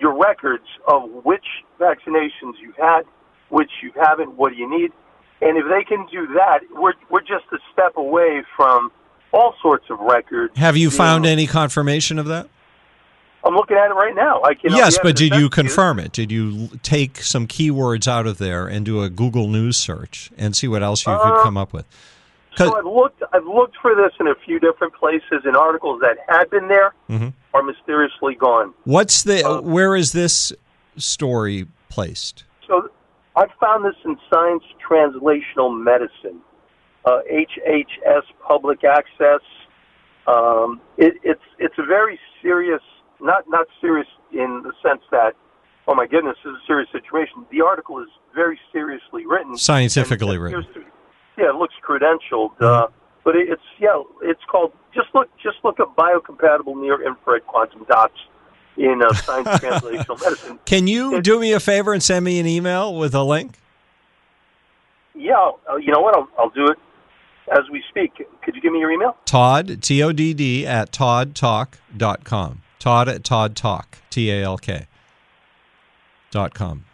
your 0.00 0.18
records 0.18 0.66
of 0.88 1.10
which 1.24 1.46
vaccinations 1.78 2.54
you've 2.60 2.76
had, 2.76 3.02
which 3.48 3.70
you 3.82 3.92
haven't, 3.94 4.34
what 4.36 4.52
do 4.52 4.56
you 4.56 4.68
need, 4.68 4.92
and 5.40 5.56
if 5.56 5.64
they 5.68 5.84
can 5.84 6.06
do 6.10 6.26
that, 6.34 6.60
we're 6.72 6.94
we're 7.10 7.20
just 7.20 7.44
a 7.52 7.58
step 7.72 7.96
away 7.96 8.42
from 8.56 8.90
all 9.32 9.54
sorts 9.60 9.86
of 9.90 10.00
records. 10.00 10.56
Have 10.56 10.76
you 10.76 10.88
being- 10.88 10.98
found 10.98 11.26
any 11.26 11.46
confirmation 11.46 12.18
of 12.18 12.26
that? 12.26 12.48
I'm 13.46 13.54
looking 13.54 13.76
at 13.76 13.90
it 13.90 13.94
right 13.94 14.14
now. 14.14 14.42
I 14.42 14.54
can. 14.54 14.72
yes, 14.72 14.98
but 15.02 15.14
did 15.16 15.34
you 15.34 15.48
confirm 15.48 15.98
it? 16.00 16.12
Did 16.12 16.30
you 16.32 16.68
take 16.82 17.18
some 17.18 17.46
keywords 17.46 18.08
out 18.08 18.26
of 18.26 18.38
there 18.38 18.66
and 18.66 18.84
do 18.84 19.02
a 19.02 19.08
Google 19.08 19.46
News 19.48 19.76
search 19.76 20.30
and 20.36 20.56
see 20.56 20.66
what 20.68 20.82
else 20.82 21.06
you 21.06 21.12
could 21.16 21.38
Uh, 21.40 21.42
come 21.42 21.56
up 21.56 21.72
with? 21.72 21.86
So 22.56 22.74
I've 22.76 22.84
looked. 22.86 23.22
I've 23.32 23.46
looked 23.46 23.76
for 23.82 23.94
this 23.94 24.12
in 24.18 24.26
a 24.28 24.34
few 24.34 24.58
different 24.58 24.94
places, 24.94 25.42
and 25.44 25.56
articles 25.56 26.00
that 26.00 26.16
had 26.26 26.48
been 26.50 26.68
there 26.68 26.94
Mhm. 27.10 27.34
are 27.54 27.62
mysteriously 27.62 28.34
gone. 28.34 28.72
What's 28.84 29.22
the? 29.22 29.46
uh, 29.46 29.60
where 29.60 29.94
is 29.94 30.12
this 30.12 30.52
story 30.96 31.66
placed? 31.90 32.44
So 32.66 32.88
I 33.36 33.44
found 33.60 33.84
this 33.84 33.94
in 34.04 34.16
Science 34.32 34.64
Translational 34.88 35.78
Medicine, 35.78 36.40
uh, 37.04 37.20
HHS 37.30 38.22
Public 38.42 38.84
Access. 38.84 39.40
Um, 40.26 40.80
it, 40.96 41.14
it's 41.22 41.44
it's 41.58 41.78
a 41.78 41.84
very 41.84 42.18
serious 42.42 42.80
Not 43.20 43.44
not 43.48 43.66
serious 43.80 44.06
in 44.32 44.62
the 44.62 44.72
sense 44.86 45.02
that, 45.10 45.34
oh 45.88 45.94
my 45.94 46.06
goodness, 46.06 46.36
this 46.44 46.50
is 46.52 46.56
a 46.62 46.66
serious 46.66 46.88
situation. 46.92 47.46
The 47.50 47.62
article 47.62 47.98
is 48.00 48.08
very 48.34 48.58
seriously 48.72 49.24
written, 49.26 49.56
Scientifically 49.56 50.38
written. 50.38 50.62
to- 50.74 50.84
yeah, 51.38 51.50
it 51.50 51.56
looks 51.56 51.74
credentialed, 51.86 52.52
uh, 52.60 52.86
but 53.24 53.36
it, 53.36 53.48
it's 53.50 53.62
yeah, 53.78 54.02
it's 54.22 54.40
called 54.50 54.72
just 54.94 55.08
look 55.14 55.28
just 55.42 55.56
look 55.64 55.78
at 55.80 55.86
biocompatible 55.96 56.80
near 56.80 57.06
infrared 57.06 57.46
quantum 57.46 57.84
dots 57.88 58.18
in 58.78 59.02
uh, 59.02 59.12
Science 59.14 59.48
Translational 59.62 60.20
Medicine. 60.20 60.58
Can 60.64 60.86
you 60.86 61.16
It- 61.16 61.24
do 61.24 61.38
me 61.40 61.52
a 61.52 61.60
favor 61.60 61.92
and 61.92 62.02
send 62.02 62.24
me 62.24 62.38
an 62.40 62.46
email 62.46 62.94
with 62.94 63.14
a 63.14 63.22
link? 63.22 63.58
Yeah, 65.14 65.50
uh, 65.70 65.76
you 65.76 65.92
know 65.92 66.00
what? 66.00 66.14
I'll, 66.16 66.28
I'll 66.38 66.50
do 66.50 66.66
it 66.66 66.78
as 67.52 67.64
we 67.70 67.82
speak. 67.88 68.12
Could 68.42 68.54
you 68.54 68.60
give 68.60 68.72
me 68.72 68.80
your 68.80 68.90
email? 68.90 69.16
Todd, 69.24 69.82
T 69.82 70.02
O 70.02 70.12
D 70.12 70.34
D, 70.34 70.66
at 70.66 70.90
toddtalk.com. 70.92 72.62
Todd 72.78 73.08
at 73.08 73.24
Todd 73.24 73.56
Talk, 73.56 73.98
T 74.10 74.30
A 74.30 74.42
L 74.44 74.58
K, 74.58 74.86
dot 76.30 76.54
com. 76.54 76.84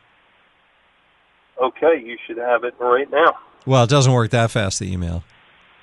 Okay, 1.63 2.03
you 2.05 2.17
should 2.27 2.39
have 2.39 2.65
it 2.65 2.75
right 2.79 3.11
now. 3.11 3.37
Well, 3.67 3.85
it 3.85 3.91
doesn't 3.91 4.13
work 4.13 4.31
that 4.31 4.51
fast, 4.51 4.81
the 4.81 4.93
email. 4.93 5.23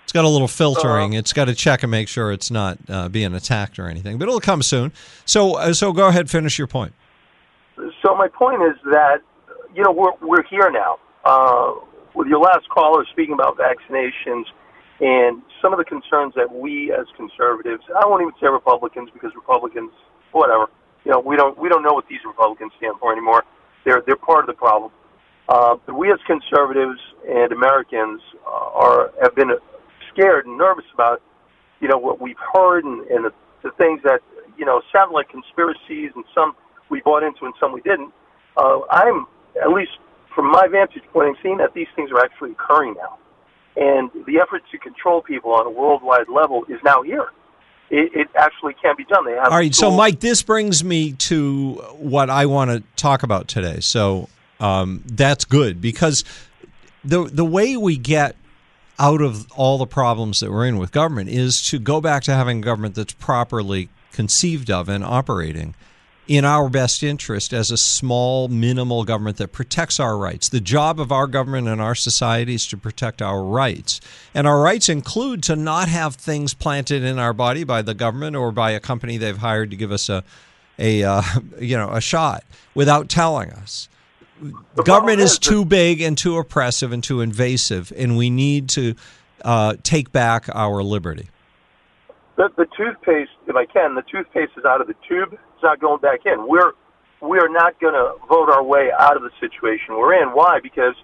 It's 0.03 0.11
got 0.11 0.25
a 0.25 0.29
little 0.29 0.47
filtering. 0.47 1.11
Uh-huh. 1.11 1.19
it's 1.19 1.33
got 1.33 1.45
to 1.45 1.55
check 1.55 1.83
and 1.83 1.91
make 1.91 2.07
sure 2.07 2.31
it's 2.31 2.49
not 2.49 2.79
uh, 2.89 3.09
being 3.09 3.33
attacked 3.35 3.77
or 3.77 3.87
anything, 3.87 4.17
but 4.17 4.27
it'll 4.27 4.39
come 4.39 4.63
soon. 4.63 4.91
So, 5.25 5.53
uh, 5.55 5.73
so 5.73 5.93
go 5.93 6.07
ahead, 6.07 6.29
finish 6.29 6.57
your 6.57 6.67
point. 6.67 6.93
So 7.77 8.15
my 8.15 8.27
point 8.27 8.63
is 8.63 8.75
that 8.85 9.21
you 9.75 9.83
know 9.83 9.91
we're 9.91 10.11
we're 10.21 10.43
here 10.49 10.71
now. 10.71 10.97
Uh, 11.23 11.73
with 12.15 12.27
your 12.27 12.39
last 12.39 12.67
caller 12.69 13.05
speaking 13.11 13.33
about 13.33 13.57
vaccinations 13.57 14.45
and 14.99 15.41
some 15.61 15.73
of 15.73 15.79
the 15.79 15.85
concerns 15.85 16.33
that 16.35 16.51
we 16.51 16.91
as 16.91 17.05
conservatives, 17.15 17.83
I 17.95 18.05
won't 18.05 18.21
even 18.21 18.33
say 18.39 18.47
Republicans 18.47 19.09
because 19.13 19.31
Republicans, 19.35 19.91
whatever, 20.31 20.67
you 21.05 21.11
know, 21.11 21.19
we 21.19 21.35
don't 21.35 21.57
we 21.57 21.69
don't 21.69 21.83
know 21.83 21.93
what 21.93 22.07
these 22.07 22.19
Republicans 22.25 22.71
stand 22.77 22.95
for 22.99 23.11
anymore. 23.11 23.43
They're 23.85 24.03
they're 24.05 24.17
part 24.17 24.41
of 24.41 24.47
the 24.47 24.59
problem. 24.59 24.91
Uh, 25.47 25.77
but 25.85 25.95
we 25.95 26.11
as 26.11 26.19
conservatives 26.27 26.99
and 27.27 27.51
Americans 27.51 28.21
uh, 28.45 28.49
are 28.49 29.11
have 29.21 29.35
been 29.35 29.51
scared 30.11 30.45
and 30.45 30.57
nervous 30.57 30.85
about 30.93 31.21
you 31.79 31.87
know 31.87 31.97
what 31.97 32.21
we've 32.21 32.39
heard 32.53 32.83
and, 32.83 33.07
and 33.07 33.25
the, 33.25 33.33
the 33.63 33.71
things 33.77 34.01
that 34.03 34.19
you 34.57 34.65
know 34.65 34.81
sound 34.93 35.11
like 35.11 35.29
conspiracies 35.29 36.11
and 36.15 36.25
some 36.35 36.55
we 36.89 37.01
bought 37.01 37.23
into 37.23 37.45
and 37.45 37.53
some 37.59 37.71
we 37.71 37.81
didn't. 37.81 38.13
Uh, 38.57 38.81
I'm 38.91 39.25
at 39.63 39.69
least 39.69 39.91
from 40.35 40.51
my 40.51 40.67
vantage 40.71 41.03
point, 41.11 41.27
I'm 41.27 41.35
seeing 41.43 41.57
that 41.57 41.73
these 41.73 41.87
things 41.95 42.11
are 42.11 42.19
actually 42.23 42.51
occurring 42.51 42.95
now, 42.95 43.17
and 43.79 44.11
the 44.25 44.39
effort 44.39 44.63
to 44.71 44.77
control 44.77 45.21
people 45.21 45.53
on 45.53 45.65
a 45.65 45.69
worldwide 45.69 46.27
level 46.27 46.65
is 46.67 46.79
now 46.83 47.01
here. 47.01 47.29
It, 47.89 48.11
it 48.13 48.27
actually 48.35 48.75
can 48.79 48.95
be 48.97 49.05
done. 49.05 49.25
They 49.25 49.31
have 49.31 49.51
All 49.51 49.57
right, 49.57 49.73
so. 49.73 49.89
Mike, 49.89 50.19
this 50.19 50.43
brings 50.43 50.83
me 50.83 51.13
to 51.13 51.75
what 51.97 52.29
I 52.29 52.45
want 52.45 52.69
to 52.69 52.83
talk 53.01 53.23
about 53.23 53.47
today. 53.47 53.79
So 53.79 54.29
um, 54.59 55.03
that's 55.07 55.45
good 55.45 55.81
because 55.81 56.23
the 57.03 57.23
the 57.23 57.45
way 57.45 57.77
we 57.77 57.97
get 57.97 58.35
out 58.99 59.21
of 59.21 59.49
all 59.53 59.77
the 59.77 59.87
problems 59.87 60.41
that 60.41 60.51
we're 60.51 60.67
in 60.67 60.77
with 60.77 60.91
government 60.91 61.29
is 61.29 61.65
to 61.69 61.79
go 61.79 62.01
back 62.01 62.21
to 62.23 62.33
having 62.33 62.59
a 62.59 62.61
government 62.61 62.95
that's 62.95 63.13
properly 63.13 63.89
conceived 64.11 64.69
of 64.69 64.89
and 64.89 65.03
operating 65.03 65.73
in 66.29 66.45
our 66.45 66.69
best 66.69 67.01
interest 67.01 67.51
as 67.53 67.71
a 67.71 67.77
small, 67.77 68.47
minimal 68.47 69.03
government 69.03 69.37
that 69.37 69.51
protects 69.51 69.99
our 69.99 70.15
rights. 70.15 70.47
The 70.47 70.59
job 70.59 70.99
of 70.99 71.11
our 71.11 71.25
government 71.25 71.67
and 71.67 71.81
our 71.81 71.95
society 71.95 72.53
is 72.53 72.67
to 72.67 72.77
protect 72.77 73.19
our 73.19 73.43
rights. 73.43 73.99
And 74.35 74.45
our 74.45 74.61
rights 74.61 74.89
include 74.89 75.41
to 75.43 75.55
not 75.55 75.89
have 75.89 76.13
things 76.15 76.53
planted 76.53 77.03
in 77.03 77.17
our 77.17 77.33
body 77.33 77.63
by 77.63 77.81
the 77.81 77.95
government 77.95 78.35
or 78.35 78.51
by 78.51 78.71
a 78.71 78.79
company 78.79 79.17
they've 79.17 79.39
hired 79.39 79.71
to 79.71 79.75
give 79.75 79.91
us 79.91 80.07
a, 80.07 80.23
a 80.77 81.01
uh, 81.01 81.23
you 81.59 81.75
know, 81.75 81.89
a 81.89 81.99
shot 81.99 82.43
without 82.75 83.09
telling 83.09 83.49
us. 83.49 83.89
The 84.75 84.83
government 84.83 85.21
is 85.21 85.39
too 85.39 85.65
big 85.65 85.99
and 85.99 86.15
too 86.15 86.37
oppressive 86.37 86.93
and 86.93 87.03
too 87.03 87.21
invasive, 87.21 87.91
and 87.97 88.15
we 88.15 88.29
need 88.29 88.69
to 88.69 88.93
uh, 89.43 89.77
take 89.81 90.11
back 90.11 90.47
our 90.53 90.83
liberty. 90.83 91.27
The, 92.39 92.47
the 92.55 92.67
toothpaste, 92.71 93.35
if 93.51 93.55
I 93.59 93.67
can, 93.67 93.99
the 93.99 94.07
toothpaste 94.07 94.55
is 94.55 94.63
out 94.63 94.79
of 94.79 94.87
the 94.87 94.95
tube. 95.03 95.35
It's 95.35 95.63
not 95.63 95.83
going 95.83 95.99
back 95.99 96.23
in. 96.23 96.47
We're 96.47 96.71
we 97.19 97.37
are 97.37 97.51
not 97.51 97.75
going 97.83 97.91
to 97.91 98.15
vote 98.31 98.47
our 98.47 98.63
way 98.63 98.95
out 98.97 99.19
of 99.19 99.23
the 99.23 99.31
situation 99.43 99.99
we're 99.99 100.15
in. 100.23 100.31
Why? 100.31 100.63
Because 100.63 100.95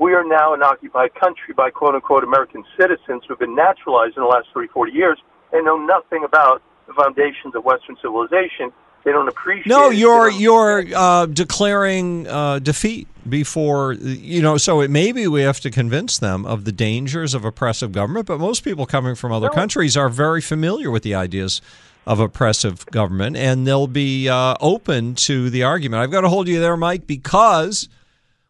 we 0.00 0.14
are 0.14 0.24
now 0.24 0.54
an 0.54 0.62
occupied 0.62 1.12
country 1.14 1.52
by 1.52 1.68
quote 1.68 1.94
unquote 1.94 2.24
American 2.24 2.64
citizens 2.80 3.20
who've 3.28 3.38
been 3.38 3.54
naturalized 3.54 4.16
in 4.16 4.22
the 4.24 4.32
last 4.32 4.48
30, 4.54 4.68
40 4.72 4.92
years 4.92 5.20
and 5.52 5.66
know 5.66 5.76
nothing 5.76 6.24
about 6.24 6.62
the 6.88 6.94
foundations 6.96 7.52
of 7.54 7.68
Western 7.68 7.96
civilization. 8.00 8.72
They 9.04 9.12
don't 9.12 9.28
appreciate. 9.28 9.66
No, 9.66 9.90
you're 9.90 10.30
you're 10.30 10.84
uh, 10.94 11.26
declaring 11.26 12.26
uh, 12.28 12.60
defeat 12.60 13.08
before 13.28 13.94
you 13.94 14.40
know. 14.40 14.56
So 14.56 14.80
it 14.80 14.90
maybe 14.90 15.26
we 15.26 15.42
have 15.42 15.58
to 15.60 15.70
convince 15.70 16.16
them 16.18 16.46
of 16.46 16.64
the 16.64 16.72
dangers 16.72 17.34
of 17.34 17.44
oppressive 17.44 17.92
government. 17.92 18.26
But 18.26 18.38
most 18.38 18.62
people 18.62 18.86
coming 18.86 19.14
from 19.14 19.32
other 19.32 19.50
countries 19.50 19.96
are 19.96 20.08
very 20.08 20.40
familiar 20.40 20.90
with 20.90 21.02
the 21.02 21.14
ideas 21.14 21.60
of 22.06 22.20
oppressive 22.20 22.86
government, 22.86 23.36
and 23.36 23.66
they'll 23.66 23.86
be 23.86 24.28
uh, 24.28 24.54
open 24.60 25.14
to 25.14 25.50
the 25.50 25.64
argument. 25.64 26.02
I've 26.02 26.10
got 26.10 26.22
to 26.22 26.28
hold 26.28 26.48
you 26.48 26.60
there, 26.60 26.76
Mike, 26.76 27.06
because. 27.06 27.88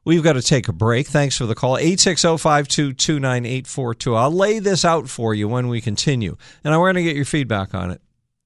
We've 0.04 0.24
got 0.24 0.32
to 0.32 0.42
take 0.42 0.66
a 0.66 0.72
break. 0.72 1.06
Thanks 1.06 1.38
for 1.38 1.46
the 1.46 1.54
call. 1.54 1.76
860-522-9842. 1.76 4.16
I'll 4.16 4.32
lay 4.32 4.58
this 4.58 4.84
out 4.84 5.08
for 5.08 5.32
you 5.32 5.46
when 5.46 5.68
we 5.68 5.80
continue. 5.80 6.36
And 6.64 6.74
we're 6.74 6.92
going 6.92 6.96
to 6.96 7.04
get 7.04 7.14
your 7.14 7.24
feedback 7.24 7.72
on 7.72 7.92
it. 7.92 8.00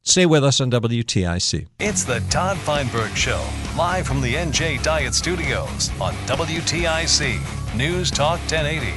Stay 0.06 0.24
with 0.24 0.44
us 0.44 0.60
on 0.60 0.70
WTIC. 0.70 1.66
It's 1.80 2.04
the 2.04 2.20
Todd 2.30 2.56
Feinberg 2.58 3.16
Show, 3.16 3.44
live 3.76 4.06
from 4.06 4.20
the 4.20 4.32
NJ 4.34 4.80
Diet 4.80 5.14
Studios 5.14 5.90
on 6.00 6.14
WTIC 6.26 7.74
News 7.74 8.12
Talk 8.12 8.38
1080. 8.42 8.92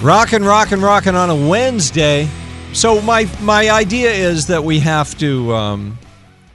Rockin', 0.00 0.44
rockin', 0.44 0.80
rockin' 0.80 1.16
on 1.16 1.28
a 1.28 1.48
Wednesday. 1.48 2.28
So 2.72 3.00
my 3.02 3.28
my 3.40 3.68
idea 3.68 4.12
is 4.12 4.46
that 4.46 4.62
we 4.62 4.78
have 4.78 5.18
to. 5.18 5.52
Um, 5.52 5.98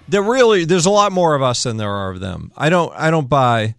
there 0.07 0.23
really 0.23 0.63
there's 0.63 0.85
a 0.85 0.89
lot 0.89 1.11
more 1.11 1.35
of 1.35 1.41
us 1.41 1.63
than 1.63 1.75
there 1.75 1.91
are 1.91 2.11
of 2.11 2.21
them. 2.21 2.53
I 2.55 2.69
don't 2.69 2.93
I 2.95 3.11
don't 3.11 3.27
buy 3.27 3.75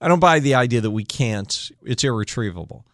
I 0.00 0.08
don't 0.08 0.18
buy 0.18 0.40
the 0.40 0.56
idea 0.56 0.80
that 0.80 0.90
we 0.90 1.04
can't. 1.04 1.70
It's 1.84 2.02
irretrievable 2.02 2.84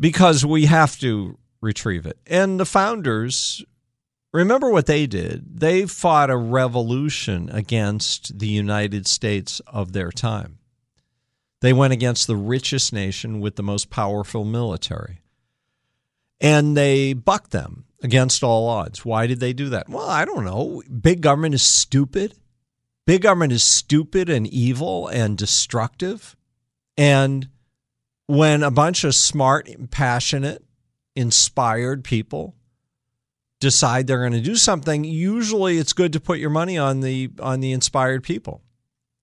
because 0.00 0.44
we 0.44 0.66
have 0.66 0.98
to 0.98 1.38
retrieve 1.60 2.06
it. 2.06 2.18
And 2.26 2.58
the 2.58 2.64
founders 2.64 3.64
remember 4.32 4.70
what 4.70 4.86
they 4.86 5.06
did. 5.06 5.60
They 5.60 5.86
fought 5.86 6.30
a 6.30 6.36
revolution 6.36 7.50
against 7.52 8.38
the 8.38 8.48
United 8.48 9.06
States 9.06 9.60
of 9.66 9.92
their 9.92 10.10
time. 10.10 10.58
They 11.60 11.72
went 11.74 11.92
against 11.92 12.26
the 12.26 12.36
richest 12.36 12.92
nation 12.92 13.40
with 13.40 13.56
the 13.56 13.62
most 13.62 13.90
powerful 13.90 14.44
military 14.44 15.20
and 16.40 16.76
they 16.76 17.12
bucked 17.12 17.50
them 17.50 17.84
against 18.02 18.42
all 18.42 18.68
odds. 18.68 19.04
Why 19.04 19.26
did 19.26 19.40
they 19.40 19.52
do 19.52 19.68
that? 19.68 19.88
Well, 19.88 20.08
I 20.08 20.24
don't 20.24 20.44
know. 20.44 20.82
Big 21.00 21.20
government 21.20 21.54
is 21.54 21.62
stupid. 21.62 22.34
Big 23.06 23.22
government 23.22 23.52
is 23.52 23.62
stupid 23.62 24.30
and 24.30 24.46
evil 24.46 25.08
and 25.08 25.36
destructive. 25.36 26.36
And 26.96 27.48
when 28.30 28.62
a 28.62 28.70
bunch 28.70 29.04
of 29.04 29.14
smart, 29.14 29.68
passionate, 29.90 30.64
inspired 31.16 32.04
people 32.04 32.54
decide 33.60 34.06
they're 34.06 34.20
going 34.20 34.32
to 34.32 34.40
do 34.40 34.56
something, 34.56 35.04
usually 35.04 35.78
it's 35.78 35.92
good 35.92 36.12
to 36.12 36.20
put 36.20 36.38
your 36.38 36.50
money 36.50 36.78
on 36.78 37.00
the 37.00 37.30
on 37.40 37.60
the 37.60 37.72
inspired 37.72 38.22
people 38.22 38.62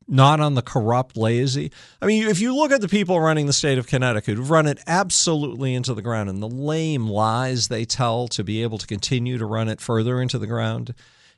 not 0.08 0.40
on 0.40 0.54
the 0.54 0.62
corrupt, 0.62 1.18
lazy. 1.18 1.72
I 2.02 2.06
mean, 2.06 2.28
if 2.28 2.40
you 2.40 2.56
look 2.56 2.72
at 2.72 2.82
the 2.82 2.88
people 2.88 3.20
running 3.20 3.46
the 3.46 3.54
state 3.54 3.78
of 3.78 3.88
Connecticut 3.88 4.38
who've 4.38 4.50
run 4.50 4.66
it 4.66 4.80
absolutely 4.88 5.74
into 5.74 5.94
the 5.94 6.02
ground 6.02 6.30
and 6.30 6.42
the 6.42 6.48
lame 6.48 7.08
lies 7.08 7.68
they 7.68 7.84
tell 7.84 8.28
to 8.30 8.44
be 8.44 8.64
able 8.64 8.78
to 8.78 8.88
continue 8.88 9.38
to 9.38 9.46
run 9.46 9.68
it 9.68 9.82
further 9.82 10.22
into 10.22 10.40
the 10.40 10.48
ground 10.48 10.94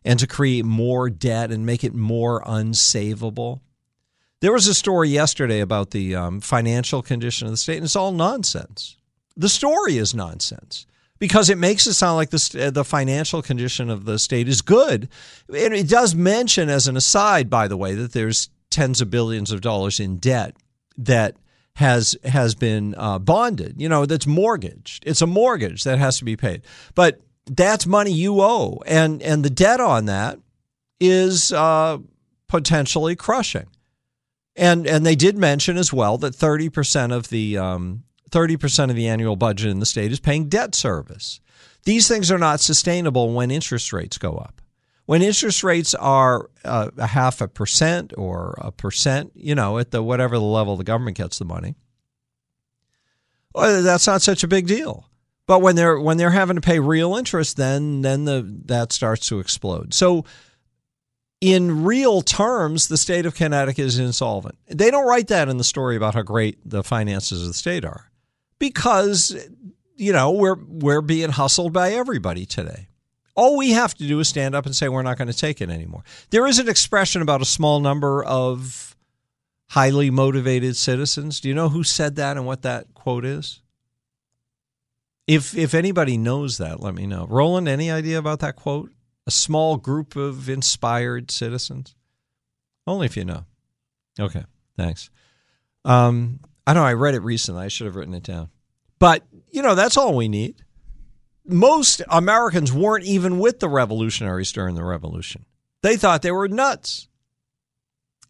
and 0.06 0.20
to 0.20 0.28
create 0.28 0.66
more 0.66 1.10
debt 1.10 1.52
and 1.52 1.66
make 1.66 1.84
it 1.84 1.96
more 1.96 2.44
unsavable. 2.44 3.60
There 4.42 4.54
was 4.54 4.68
a 4.68 4.74
story 4.74 5.10
yesterday 5.10 5.60
about 5.60 5.92
the 5.92 6.16
um, 6.16 6.40
financial 6.40 7.02
condition 7.02 7.48
of 7.48 7.52
the 7.52 7.58
state, 7.58 7.78
and 7.78 7.84
it's 7.84 7.96
all 7.96 8.14
nonsense. 8.14 8.96
The 9.36 9.50
story 9.50 9.98
is 9.98 10.16
nonsense 10.16 10.86
because 11.20 11.50
it 11.50 11.58
makes 11.58 11.86
it 11.88 11.94
sound 11.94 12.16
like 12.16 12.30
the, 12.30 12.72
the 12.74 12.86
financial 12.86 13.42
condition 13.42 13.90
of 13.90 14.06
the 14.06 14.18
state 14.18 14.48
is 14.48 14.62
good. 14.62 15.10
And 15.54 15.74
it 15.74 15.90
does 15.90 16.16
mention, 16.16 16.70
as 16.70 16.88
an 16.88 16.96
aside, 16.96 17.50
by 17.50 17.68
the 17.68 17.76
way, 17.76 17.96
that 17.96 18.14
there's 18.14 18.50
tens 18.70 19.02
of 19.02 19.10
billions 19.10 19.52
of 19.52 19.60
dollars 19.60 20.00
in 20.00 20.18
debt 20.18 20.56
that 20.98 21.36
has 21.76 22.18
has 22.24 22.56
been 22.56 22.96
uh, 22.98 23.20
bonded. 23.20 23.80
You 23.80 23.90
know, 23.90 24.06
that's 24.06 24.28
mortgaged. 24.28 25.04
It's 25.06 25.22
a 25.22 25.28
mortgage 25.28 25.84
that 25.84 26.00
has 26.00 26.18
to 26.20 26.26
be 26.26 26.38
paid, 26.38 26.62
but 26.96 27.22
that's 27.46 27.86
money 27.86 28.12
you 28.12 28.42
owe, 28.42 28.82
and 28.86 29.22
and 29.22 29.44
the 29.44 29.50
debt 29.50 29.80
on 29.82 30.06
that 30.06 30.40
is 31.00 31.52
uh, 31.52 31.98
potentially 32.48 33.16
crushing. 33.16 33.68
And 34.60 34.86
and 34.86 35.06
they 35.06 35.16
did 35.16 35.38
mention 35.38 35.78
as 35.78 35.92
well 35.92 36.18
that 36.20 36.36
thirty 36.36 36.70
percent 36.70 37.14
of 37.14 37.30
the 37.30 37.58
um, 37.58 38.04
30% 38.30 38.90
of 38.90 38.96
the 38.96 39.08
annual 39.08 39.36
budget 39.36 39.70
in 39.70 39.80
the 39.80 39.86
state 39.86 40.12
is 40.12 40.20
paying 40.20 40.50
debt 40.50 40.76
service. 40.76 41.40
These 41.84 42.08
things 42.08 42.32
are 42.32 42.38
not 42.38 42.60
sustainable 42.60 43.34
when 43.34 43.52
interest 43.52 43.92
rates 43.94 44.18
go 44.18 44.34
up. 44.34 44.62
When 45.06 45.22
interest 45.24 45.64
rates 45.64 45.96
are 45.96 46.50
uh, 46.64 46.92
a 46.98 47.08
half 47.08 47.42
a 47.42 47.48
percent 47.48 48.14
or 48.16 48.56
a 48.60 48.72
percent, 48.72 49.32
you 49.34 49.56
know, 49.56 49.80
at 49.80 49.90
the 49.90 50.04
whatever 50.04 50.38
the 50.38 50.44
level 50.44 50.78
the 50.78 50.84
government 50.84 51.18
gets 51.18 51.40
the 51.40 51.46
money, 51.46 51.76
well, 53.56 53.82
that's 53.82 54.06
not 54.06 54.22
such 54.22 54.44
a 54.44 54.48
big 54.48 54.68
deal. 54.68 55.10
But 55.48 55.64
when 55.64 55.76
they're 55.76 56.00
when 56.00 56.18
they're 56.18 56.30
having 56.30 56.58
to 56.58 56.62
pay 56.62 56.80
real 56.80 57.16
interest, 57.16 57.58
then 57.58 58.02
then 58.02 58.26
the 58.26 58.46
that 58.66 58.92
starts 58.92 59.28
to 59.30 59.40
explode. 59.40 59.96
So 59.96 60.26
in 61.42 61.84
real 61.84 62.22
terms, 62.22 62.88
the 62.88 62.98
state 62.98 63.26
of 63.26 63.36
Connecticut 63.36 63.86
is 63.86 64.00
insolvent. 64.00 64.58
They 64.68 64.92
don't 64.92 65.08
write 65.08 65.28
that 65.30 65.48
in 65.48 65.58
the 65.58 65.64
story 65.64 65.96
about 65.96 66.16
how 66.16 66.22
great 66.22 66.58
the 66.70 66.84
finances 66.84 67.42
of 67.42 67.48
the 67.48 67.54
state 67.54 67.86
are, 67.86 68.12
because 68.60 69.36
you 69.96 70.12
know 70.12 70.32
we're 70.32 70.58
we're 70.68 71.02
being 71.02 71.30
hustled 71.30 71.72
by 71.72 71.94
everybody 71.94 72.46
today. 72.46 72.88
All 73.36 73.56
we 73.56 73.72
have 73.72 73.94
to 73.96 74.06
do 74.06 74.20
is 74.20 74.28
stand 74.28 74.54
up 74.54 74.66
and 74.66 74.76
say 74.76 74.90
we're 74.90 75.02
not 75.02 75.18
going 75.18 75.30
to 75.30 75.38
take 75.38 75.62
it 75.62 75.70
anymore. 75.70 76.04
There 76.30 76.46
is 76.46 76.60
an 76.60 76.68
expression 76.68 77.22
about 77.22 77.42
a 77.42 77.46
small 77.46 77.80
number 77.80 78.22
of 78.22 78.98
highly 79.70 80.10
motivated 80.10 80.76
citizens. 80.76 81.40
Do 81.40 81.48
you 81.48 81.56
know 81.56 81.70
who 81.70 81.84
said 81.84 82.18
that 82.18 82.36
and 82.36 82.46
what 82.46 82.64
that 82.64 82.94
quote 82.94 83.24
is? 83.24 83.62
If 85.26 85.56
if 85.56 85.74
anybody 85.74 86.18
knows 86.18 86.58
that, 86.58 86.82
let 86.82 86.96
me 86.96 87.08
know. 87.08 87.28
Roland, 87.30 87.70
any 87.70 87.90
idea 87.90 88.18
about 88.18 88.40
that 88.40 88.58
quote? 88.58 88.92
A 89.30 89.32
small 89.32 89.78
group 89.78 90.16
of 90.16 90.50
inspired 90.50 91.30
citizens? 91.30 91.94
Only 92.88 93.06
if 93.06 93.16
you 93.16 93.24
know. 93.24 93.46
Okay, 94.20 94.44
thanks. 94.76 95.12
Um, 95.86 96.40
I 96.66 96.74
know 96.74 96.84
I 96.84 96.94
read 96.94 97.14
it 97.14 97.22
recently. 97.22 97.64
I 97.64 97.68
should 97.68 97.86
have 97.86 97.96
written 97.96 98.16
it 98.16 98.24
down. 98.24 98.50
But, 98.98 99.22
you 99.52 99.62
know, 99.62 99.76
that's 99.76 99.98
all 99.98 100.16
we 100.16 100.30
need. 100.30 100.64
Most 101.46 102.02
Americans 102.10 102.74
weren't 102.74 103.06
even 103.06 103.38
with 103.38 103.60
the 103.60 103.70
revolutionaries 103.70 104.52
during 104.52 104.74
the 104.74 104.84
revolution. 104.84 105.46
They 105.84 105.96
thought 105.96 106.24
they 106.24 106.32
were 106.32 106.48
nuts. 106.48 107.08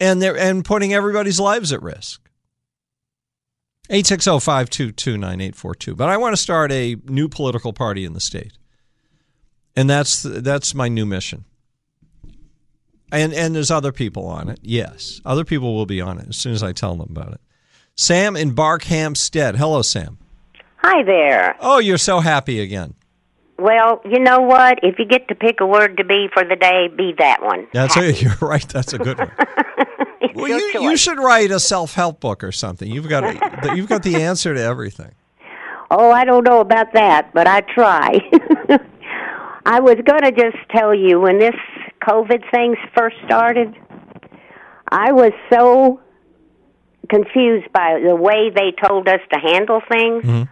And 0.02 0.22
they're 0.22 0.38
and 0.38 0.66
putting 0.66 0.94
everybody's 0.94 1.40
lives 1.40 1.72
at 1.72 1.82
risk. 1.82 2.30
860-522-9842. 3.90 5.96
But 5.96 6.10
I 6.10 6.18
want 6.18 6.34
to 6.34 6.42
start 6.42 6.74
a 6.74 6.98
new 7.06 7.30
political 7.30 7.72
party 7.72 8.04
in 8.04 8.12
the 8.12 8.20
state. 8.20 8.59
And 9.80 9.90
that's 9.90 10.24
that's 10.24 10.76
my 10.76 10.90
new 10.90 11.06
mission. 11.06 11.46
And 13.14 13.34
and 13.34 13.56
there's 13.56 13.72
other 13.72 13.94
people 13.94 14.26
on 14.28 14.50
it. 14.50 14.60
Yes. 14.62 15.22
Other 15.24 15.46
people 15.46 15.74
will 15.74 15.86
be 15.86 16.02
on 16.02 16.20
it 16.20 16.28
as 16.28 16.36
soon 16.36 16.52
as 16.52 16.62
I 16.62 16.74
tell 16.74 16.98
them 16.98 17.08
about 17.10 17.32
it. 17.32 17.40
Sam 17.96 18.36
in 18.36 18.54
Barkhamsted. 18.54 19.56
Hello, 19.56 19.82
Sam. 19.82 20.18
Hi 20.80 21.02
there. 21.04 21.56
Oh, 21.62 21.80
you're 21.80 21.98
so 21.98 22.20
happy 22.20 22.60
again. 22.60 22.94
Well, 23.58 24.02
you 24.04 24.20
know 24.20 24.42
what? 24.42 24.80
If 24.84 25.00
you 25.00 25.06
get 25.06 25.30
to 25.30 25.36
pick 25.36 25.62
a 25.62 25.66
word 25.66 25.96
to 25.96 26.04
be 26.04 26.28
for 26.34 26.44
the 26.44 26.58
day, 26.58 26.90
be 26.90 27.14
that 27.18 27.42
one. 27.42 27.66
That's 27.72 27.96
a, 27.96 28.12
you're 28.22 28.36
right. 28.42 28.68
That's 28.68 28.92
a 28.92 28.98
good 28.98 29.18
one. 29.18 29.32
Well, 30.36 30.48
you, 30.48 30.74
choice. 30.74 30.82
you 30.84 30.96
should 30.96 31.18
write 31.18 31.52
a 31.52 31.60
self-help 31.60 32.22
book 32.22 32.44
or 32.44 32.52
something. 32.52 32.90
You've 32.90 33.10
got 33.10 33.24
a, 33.24 33.74
you've 33.76 33.90
got 33.90 34.04
the 34.04 34.22
answer 34.22 34.54
to 34.54 34.62
everything. 34.62 35.12
Oh, 35.92 36.12
I 36.12 36.24
don't 36.24 36.46
know 36.46 36.60
about 36.60 36.94
that, 36.94 37.34
but 37.34 37.48
I 37.48 37.62
try. 37.62 38.20
I 39.70 39.82
was 39.82 39.98
going 40.04 40.24
to 40.24 40.32
just 40.32 40.58
tell 40.76 40.96
you 40.96 41.20
when 41.20 41.38
this 41.38 41.54
COVID 42.02 42.42
thing 42.50 42.76
first 42.98 43.18
started, 43.24 43.76
I 44.90 45.12
was 45.12 45.32
so 45.54 46.00
confused 47.08 47.72
by 47.72 48.02
the 48.04 48.16
way 48.16 48.50
they 48.50 48.72
told 48.84 49.08
us 49.08 49.20
to 49.32 49.40
handle 49.40 49.80
things. 49.88 50.24
Mm-hmm. 50.24 50.44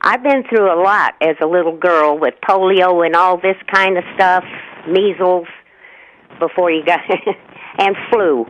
I've 0.00 0.22
been 0.22 0.44
through 0.48 0.72
a 0.72 0.80
lot 0.82 1.16
as 1.20 1.36
a 1.42 1.46
little 1.46 1.76
girl 1.76 2.18
with 2.18 2.32
polio 2.48 3.04
and 3.04 3.14
all 3.14 3.36
this 3.36 3.56
kind 3.70 3.98
of 3.98 4.04
stuff, 4.14 4.44
measles 4.88 5.48
before 6.38 6.70
you 6.70 6.82
got 6.82 7.00
and 7.78 7.94
flu. 8.10 8.46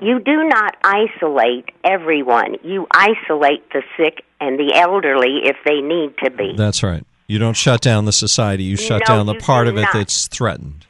You 0.00 0.18
do 0.18 0.48
not 0.48 0.76
isolate 0.82 1.66
everyone. 1.84 2.56
You 2.64 2.88
isolate 2.92 3.70
the 3.72 3.82
sick 3.96 4.24
and 4.40 4.58
the 4.58 4.74
elderly 4.74 5.42
if 5.44 5.56
they 5.64 5.80
need 5.80 6.16
to 6.24 6.30
be. 6.32 6.54
That's 6.56 6.82
right. 6.82 7.04
You 7.28 7.38
don't 7.38 7.54
shut 7.56 7.82
down 7.82 8.06
the 8.06 8.12
society. 8.12 8.64
You 8.64 8.76
shut 8.76 9.02
No, 9.06 9.16
down 9.16 9.26
the 9.26 9.34
part 9.34 9.66
do 9.66 9.72
of 9.72 9.76
it 9.76 9.82
not. 9.82 9.92
that's 9.92 10.26
threatened. 10.28 10.86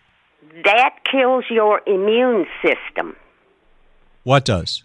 That 0.64 0.94
kills 1.10 1.44
your 1.50 1.82
immune 1.86 2.46
system. 2.62 3.16
What 4.22 4.44
does? 4.44 4.84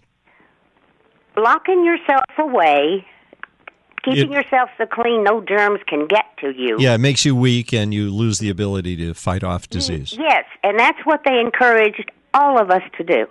Locking 1.36 1.84
yourself 1.84 2.24
away, 2.38 3.06
keeping 4.04 4.32
It- 4.32 4.34
yourself 4.34 4.70
so 4.78 4.86
clean 4.86 5.22
no 5.22 5.40
germs 5.42 5.80
can 5.86 6.06
get 6.08 6.24
to 6.40 6.50
you. 6.56 6.76
Yeah, 6.80 6.94
it 6.94 6.98
makes 6.98 7.24
you 7.24 7.36
weak 7.36 7.72
and 7.72 7.94
you 7.94 8.10
lose 8.10 8.40
the 8.40 8.50
ability 8.50 8.96
to 8.96 9.14
fight 9.14 9.44
off 9.44 9.68
disease. 9.68 10.16
Yes, 10.18 10.44
and 10.64 10.78
that's 10.78 10.98
what 11.04 11.22
they 11.24 11.38
encouraged 11.38 12.10
all 12.34 12.58
of 12.60 12.70
us 12.70 12.82
to 12.98 13.04
do. 13.04 13.26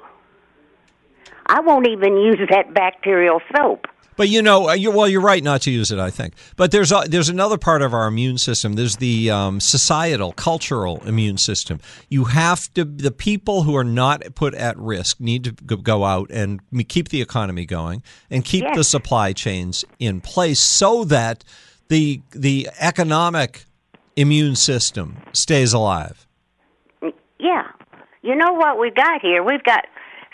I 1.48 1.60
won't 1.60 1.88
even 1.88 2.18
use 2.18 2.40
that 2.50 2.74
bacterial 2.74 3.42
soap. 3.56 3.88
But 4.16 4.30
you 4.30 4.42
know, 4.42 4.70
uh, 4.70 4.74
you, 4.74 4.92
well, 4.92 5.08
you're 5.08 5.22
right 5.22 5.44
not 5.44 5.62
to 5.64 5.72
use 5.72 5.92
it. 5.92 6.00
I 6.00 6.10
think, 6.10 6.34
but 6.56 6.72
there's 6.72 6.92
a, 6.92 7.04
there's 7.08 7.30
another 7.30 7.58
part 7.58 7.82
of 7.82 7.94
our 7.94 8.08
immune 8.08 8.38
system. 8.38 8.74
There's 8.74 8.98
the 8.98 9.32
um, 9.32 9.60
societal, 9.60 10.34
cultural 10.34 11.02
immune 11.06 11.38
system. 11.38 11.80
You 12.10 12.26
have 12.26 12.74
to. 12.74 12.86
The 12.86 13.12
people 13.12 13.64
who 13.64 13.76
are 13.76 13.84
not 13.84 14.24
put 14.36 14.54
at 14.54 14.78
risk 14.78 15.20
need 15.20 15.44
to 15.46 15.52
go- 15.52 16.04
out 16.04 16.32
and 16.32 16.60
keep 16.88 17.10
the 17.10 17.22
economy 17.22 17.66
going 17.66 18.04
and 18.30 18.44
keep 18.44 18.66
the 18.74 18.84
supply 18.84 19.32
chains 19.32 19.86
in 20.00 20.22
place 20.22 20.60
so 20.60 21.04
that 21.06 21.44
the 21.88 22.22
the 22.32 22.70
economic 22.80 23.66
immune 24.16 24.56
system 24.56 25.18
stays 25.34 25.74
alive. 25.74 26.28
Yeah. 27.40 27.68
You 28.22 28.36
know 28.36 28.54
what 28.54 28.80
we've 28.80 28.96
got 28.96 29.22
here? 29.22 29.44
We've 29.44 29.64
got 29.64 29.86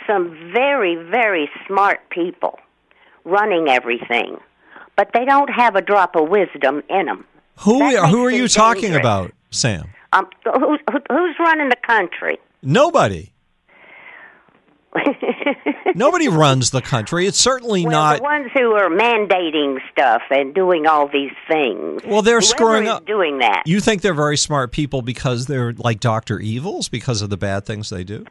some 0.05 0.51
very, 0.53 0.95
very 0.95 1.49
smart 1.67 2.09
people 2.09 2.59
running 3.23 3.67
everything, 3.67 4.38
but 4.95 5.10
they 5.13 5.25
don't 5.25 5.49
have 5.49 5.75
a 5.75 5.82
drop 5.82 6.15
of 6.15 6.29
wisdom 6.29 6.84
in 6.89 7.05
them. 7.05 7.25
Who 7.60 7.79
That 7.79 8.10
who 8.10 8.25
are 8.25 8.32
you 8.32 8.45
it 8.45 8.51
talking 8.51 8.95
about, 8.95 9.34
Sam? 9.51 9.89
Um, 10.13 10.27
who's, 10.43 10.79
who's 11.10 11.36
running 11.39 11.69
the 11.69 11.77
country? 11.86 12.38
Nobody. 12.62 13.34
Nobody 15.95 16.27
runs 16.27 16.71
the 16.71 16.82
country. 16.82 17.27
It's 17.27 17.38
certainly 17.38 17.84
well, 17.84 17.91
not. 17.91 18.17
the 18.17 18.23
ones 18.23 18.49
who 18.53 18.71
are 18.73 18.89
mandating 18.89 19.77
stuff 19.91 20.23
and 20.32 20.53
doing 20.53 20.88
all 20.88 21.08
these 21.08 21.32
things. 21.47 22.01
Well, 22.05 22.21
they're 22.21 22.36
Whoever 22.36 22.41
screwing 22.41 22.88
up. 22.88 23.05
doing 23.05 23.39
that. 23.39 23.63
You 23.65 23.82
think 23.82 24.01
they're 24.01 24.13
very 24.13 24.38
smart 24.38 24.71
people 24.71 25.01
because 25.01 25.45
they're 25.45 25.73
like 25.73 25.99
Doctor 25.99 26.39
Evils 26.39 26.89
because 26.89 27.21
of 27.21 27.29
the 27.29 27.38
bad 27.38 27.65
things 27.65 27.89
they 27.89 28.03
do? 28.03 28.25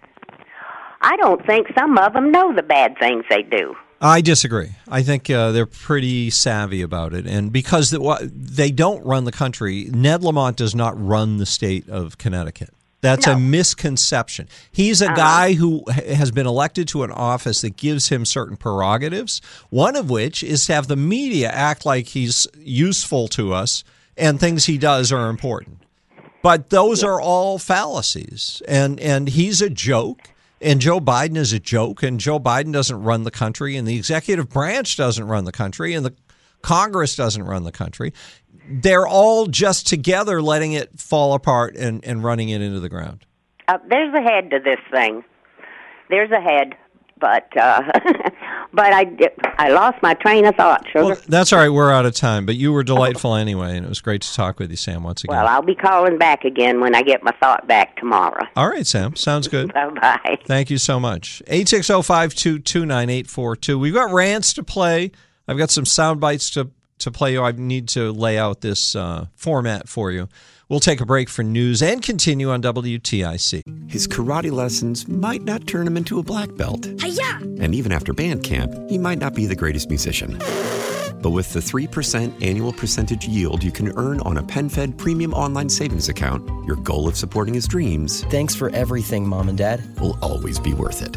I 1.00 1.16
don't 1.16 1.44
think 1.46 1.68
some 1.78 1.96
of 1.96 2.12
them 2.12 2.32
know 2.32 2.52
the 2.52 2.62
bad 2.62 2.98
things 2.98 3.24
they 3.30 3.42
do. 3.42 3.76
I 4.00 4.20
disagree. 4.20 4.70
I 4.86 5.02
think 5.02 5.28
uh, 5.28 5.50
they're 5.50 5.66
pretty 5.66 6.30
savvy 6.30 6.82
about 6.82 7.12
it, 7.12 7.26
and 7.26 7.52
because 7.52 7.90
they 7.90 8.70
don't 8.70 9.04
run 9.04 9.24
the 9.24 9.32
country, 9.32 9.88
Ned 9.92 10.22
Lamont 10.22 10.56
does 10.56 10.74
not 10.74 10.94
run 11.04 11.38
the 11.38 11.46
state 11.46 11.88
of 11.88 12.16
Connecticut. 12.16 12.70
That's 13.00 13.28
a 13.28 13.38
misconception. 13.38 14.48
He's 14.72 15.00
a 15.00 15.06
guy 15.06 15.52
who 15.52 15.84
has 15.88 16.32
been 16.32 16.46
elected 16.46 16.88
to 16.88 17.04
an 17.04 17.12
office 17.12 17.60
that 17.60 17.76
gives 17.76 18.08
him 18.08 18.24
certain 18.24 18.56
prerogatives. 18.56 19.40
One 19.70 19.94
of 19.94 20.10
which 20.10 20.42
is 20.42 20.66
to 20.66 20.74
have 20.74 20.88
the 20.88 20.96
media 20.96 21.48
act 21.48 21.86
like 21.86 22.08
he's 22.08 22.48
useful 22.58 23.28
to 23.28 23.52
us, 23.52 23.84
and 24.16 24.40
things 24.40 24.64
he 24.64 24.78
does 24.78 25.12
are 25.12 25.30
important. 25.30 25.78
But 26.42 26.70
those 26.70 27.04
are 27.04 27.20
all 27.20 27.58
fallacies, 27.58 28.62
and 28.66 28.98
and 29.00 29.28
he's 29.28 29.62
a 29.62 29.70
joke. 29.70 30.30
And 30.60 30.80
Joe 30.80 31.00
Biden 31.00 31.36
is 31.36 31.52
a 31.52 31.60
joke, 31.60 32.02
and 32.02 32.18
Joe 32.18 32.40
Biden 32.40 32.72
doesn't 32.72 33.02
run 33.02 33.22
the 33.22 33.30
country, 33.30 33.76
and 33.76 33.86
the 33.86 33.96
executive 33.96 34.48
branch 34.48 34.96
doesn't 34.96 35.26
run 35.26 35.44
the 35.44 35.52
country, 35.52 35.94
and 35.94 36.04
the 36.04 36.14
Congress 36.62 37.14
doesn't 37.14 37.44
run 37.44 37.62
the 37.62 37.72
country. 37.72 38.12
They're 38.68 39.06
all 39.06 39.46
just 39.46 39.86
together 39.86 40.42
letting 40.42 40.72
it 40.72 40.98
fall 40.98 41.34
apart 41.34 41.76
and, 41.76 42.04
and 42.04 42.22
running 42.24 42.48
it 42.48 42.60
into 42.60 42.80
the 42.80 42.88
ground. 42.88 43.24
Uh, 43.68 43.78
there's 43.88 44.12
a 44.14 44.22
head 44.22 44.50
to 44.50 44.58
this 44.58 44.80
thing. 44.90 45.24
There's 46.10 46.30
a 46.32 46.40
head, 46.40 46.74
but 47.20 47.56
uh, 47.56 47.82
but 48.72 48.92
I 48.92 49.06
I 49.58 49.70
lost 49.70 49.98
my 50.02 50.14
train 50.14 50.44
of 50.44 50.54
thought, 50.56 50.86
sugar. 50.86 51.04
Well, 51.04 51.16
that's 51.28 51.52
all 51.52 51.58
right. 51.58 51.68
We're 51.68 51.92
out 51.92 52.06
of 52.06 52.14
time, 52.14 52.46
but 52.46 52.56
you 52.56 52.72
were 52.72 52.84
delightful 52.84 53.34
anyway, 53.34 53.76
and 53.76 53.84
it 53.84 53.88
was 53.88 54.00
great 54.00 54.22
to 54.22 54.34
talk 54.34 54.58
with 54.58 54.70
you, 54.70 54.76
Sam, 54.76 55.02
once 55.02 55.24
again. 55.24 55.36
Well, 55.36 55.46
I'll 55.46 55.62
be 55.62 55.74
calling 55.74 56.18
back 56.18 56.44
again 56.44 56.80
when 56.80 56.94
I 56.94 57.02
get 57.02 57.22
my 57.22 57.32
thought 57.40 57.66
back 57.66 57.96
tomorrow. 57.96 58.44
all 58.56 58.68
right, 58.68 58.86
Sam. 58.86 59.16
Sounds 59.16 59.48
good. 59.48 59.72
Bye 59.74 59.90
bye. 59.90 60.38
Thank 60.46 60.70
you 60.70 60.78
so 60.78 61.00
much. 61.00 61.42
860-522-9842. 61.46 63.80
We've 63.80 63.94
got 63.94 64.12
rants 64.12 64.52
to 64.54 64.62
play. 64.62 65.10
I've 65.46 65.58
got 65.58 65.70
some 65.70 65.84
sound 65.84 66.20
bites 66.20 66.50
to, 66.50 66.70
to 66.98 67.10
play 67.10 67.32
you. 67.32 67.42
I 67.42 67.52
need 67.52 67.88
to 67.90 68.12
lay 68.12 68.38
out 68.38 68.60
this 68.60 68.94
uh, 68.94 69.26
format 69.34 69.88
for 69.88 70.12
you. 70.12 70.28
We'll 70.68 70.80
take 70.80 71.00
a 71.00 71.06
break 71.06 71.30
for 71.30 71.42
news 71.42 71.82
and 71.82 72.02
continue 72.02 72.50
on 72.50 72.60
WTIC. 72.60 73.90
His 73.90 74.06
karate 74.06 74.52
lessons 74.52 75.08
might 75.08 75.42
not 75.42 75.66
turn 75.66 75.86
him 75.86 75.96
into 75.96 76.18
a 76.18 76.22
black 76.22 76.54
belt. 76.56 76.84
Hiya! 77.00 77.38
And 77.58 77.74
even 77.74 77.90
after 77.90 78.12
band 78.12 78.42
camp, 78.42 78.74
he 78.86 78.98
might 78.98 79.18
not 79.18 79.32
be 79.34 79.46
the 79.46 79.56
greatest 79.56 79.88
musician. 79.88 80.36
But 81.22 81.30
with 81.30 81.54
the 81.54 81.60
3% 81.60 82.44
annual 82.44 82.74
percentage 82.74 83.26
yield 83.26 83.64
you 83.64 83.72
can 83.72 83.96
earn 83.96 84.20
on 84.20 84.36
a 84.36 84.42
PenFed 84.42 84.98
premium 84.98 85.32
online 85.32 85.70
savings 85.70 86.10
account, 86.10 86.46
your 86.66 86.76
goal 86.76 87.08
of 87.08 87.16
supporting 87.16 87.54
his 87.54 87.66
dreams 87.66 88.24
Thanks 88.24 88.54
for 88.54 88.68
everything, 88.70 89.26
Mom 89.26 89.48
and 89.48 89.56
Dad. 89.56 89.82
will 89.98 90.18
always 90.20 90.58
be 90.58 90.74
worth 90.74 91.00
it. 91.00 91.16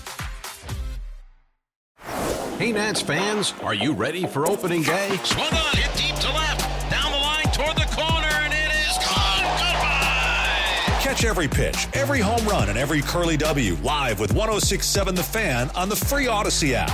Hey, 2.61 2.71
Nats 2.71 3.01
fans, 3.01 3.55
are 3.63 3.73
you 3.73 3.91
ready 3.91 4.27
for 4.27 4.47
opening 4.47 4.83
day? 4.83 5.17
Swung 5.23 5.47
on, 5.47 5.75
hit 5.75 5.89
deep 5.97 6.13
to 6.17 6.31
left, 6.31 6.91
down 6.91 7.11
the 7.11 7.17
line 7.17 7.45
toward 7.45 7.75
the 7.75 7.87
corner, 7.89 8.27
and 8.27 8.53
it 8.53 8.71
is 8.87 8.97
gone. 8.99 9.41
Goodbye. 9.57 10.99
Catch 11.01 11.25
every 11.25 11.47
pitch, 11.47 11.87
every 11.93 12.19
home 12.19 12.45
run, 12.45 12.69
and 12.69 12.77
every 12.77 13.01
Curly 13.01 13.35
W 13.35 13.77
live 13.77 14.19
with 14.19 14.31
1067 14.33 15.15
The 15.15 15.23
Fan 15.23 15.71
on 15.71 15.89
the 15.89 15.95
free 15.95 16.27
Odyssey 16.27 16.75
app. 16.75 16.89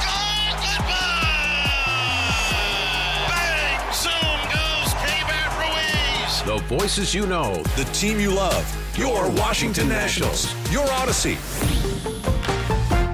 Bang! 3.28 3.92
Zoom 3.92 4.40
goes 4.48 4.94
Keibert 5.04 5.52
Ruiz. 5.60 6.44
The 6.44 6.64
voices 6.78 7.14
you 7.14 7.28
know, 7.28 7.62
The 7.76 7.84
team 7.92 8.22
you 8.22 8.34
love, 8.34 8.66
your 8.98 9.30
Washington 9.32 9.90
Nationals, 9.90 10.48
your 10.72 10.90
Odyssey. 10.92 11.38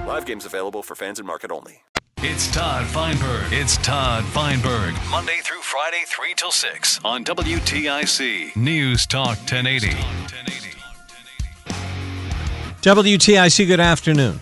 Live 0.06 0.28
games 0.28 0.46
available 0.46 0.84
for 0.84 0.94
fans 0.94 1.18
and 1.18 1.26
market 1.26 1.50
only. 1.50 1.82
It's 2.26 2.50
Todd 2.50 2.86
Feinberg. 2.86 3.52
It's 3.52 3.76
Todd 3.76 4.24
Feinberg. 4.24 4.96
Monday 5.12 5.40
through 5.44 5.60
Friday, 5.60 6.04
3 6.08 6.34
till 6.38 6.52
6 6.52 7.02
on 7.04 7.26
WTIC 7.26 8.56
News 8.56 9.06
Talk 9.06 9.38
1080. 9.40 9.90
WTIC, 12.82 13.68
good 13.68 13.82
afternoon. 13.82 14.40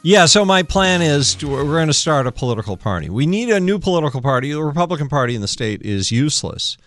Yeah, 0.00 0.24
so 0.24 0.46
my 0.46 0.62
plan 0.62 1.02
is 1.02 1.34
to, 1.34 1.48
we're 1.50 1.64
going 1.64 1.88
to 1.88 1.92
start 1.92 2.26
a 2.26 2.32
political 2.32 2.78
party. 2.78 3.10
We 3.10 3.26
need 3.26 3.50
a 3.50 3.60
new 3.60 3.78
political 3.78 4.22
party. 4.22 4.50
The 4.50 4.64
Republican 4.64 5.10
Party 5.10 5.34
in 5.34 5.42
the 5.42 5.48
state 5.48 5.82
is 5.82 6.10
useless 6.10 6.78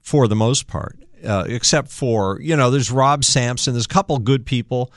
for 0.00 0.28
the 0.28 0.36
most 0.36 0.68
part, 0.68 0.96
uh, 1.26 1.42
except 1.48 1.90
for, 1.90 2.40
you 2.40 2.54
know, 2.54 2.70
there's 2.70 2.92
Rob 2.92 3.24
Sampson, 3.24 3.74
there's 3.74 3.86
a 3.86 3.88
couple 3.88 4.16
good 4.20 4.46
people, 4.46 4.92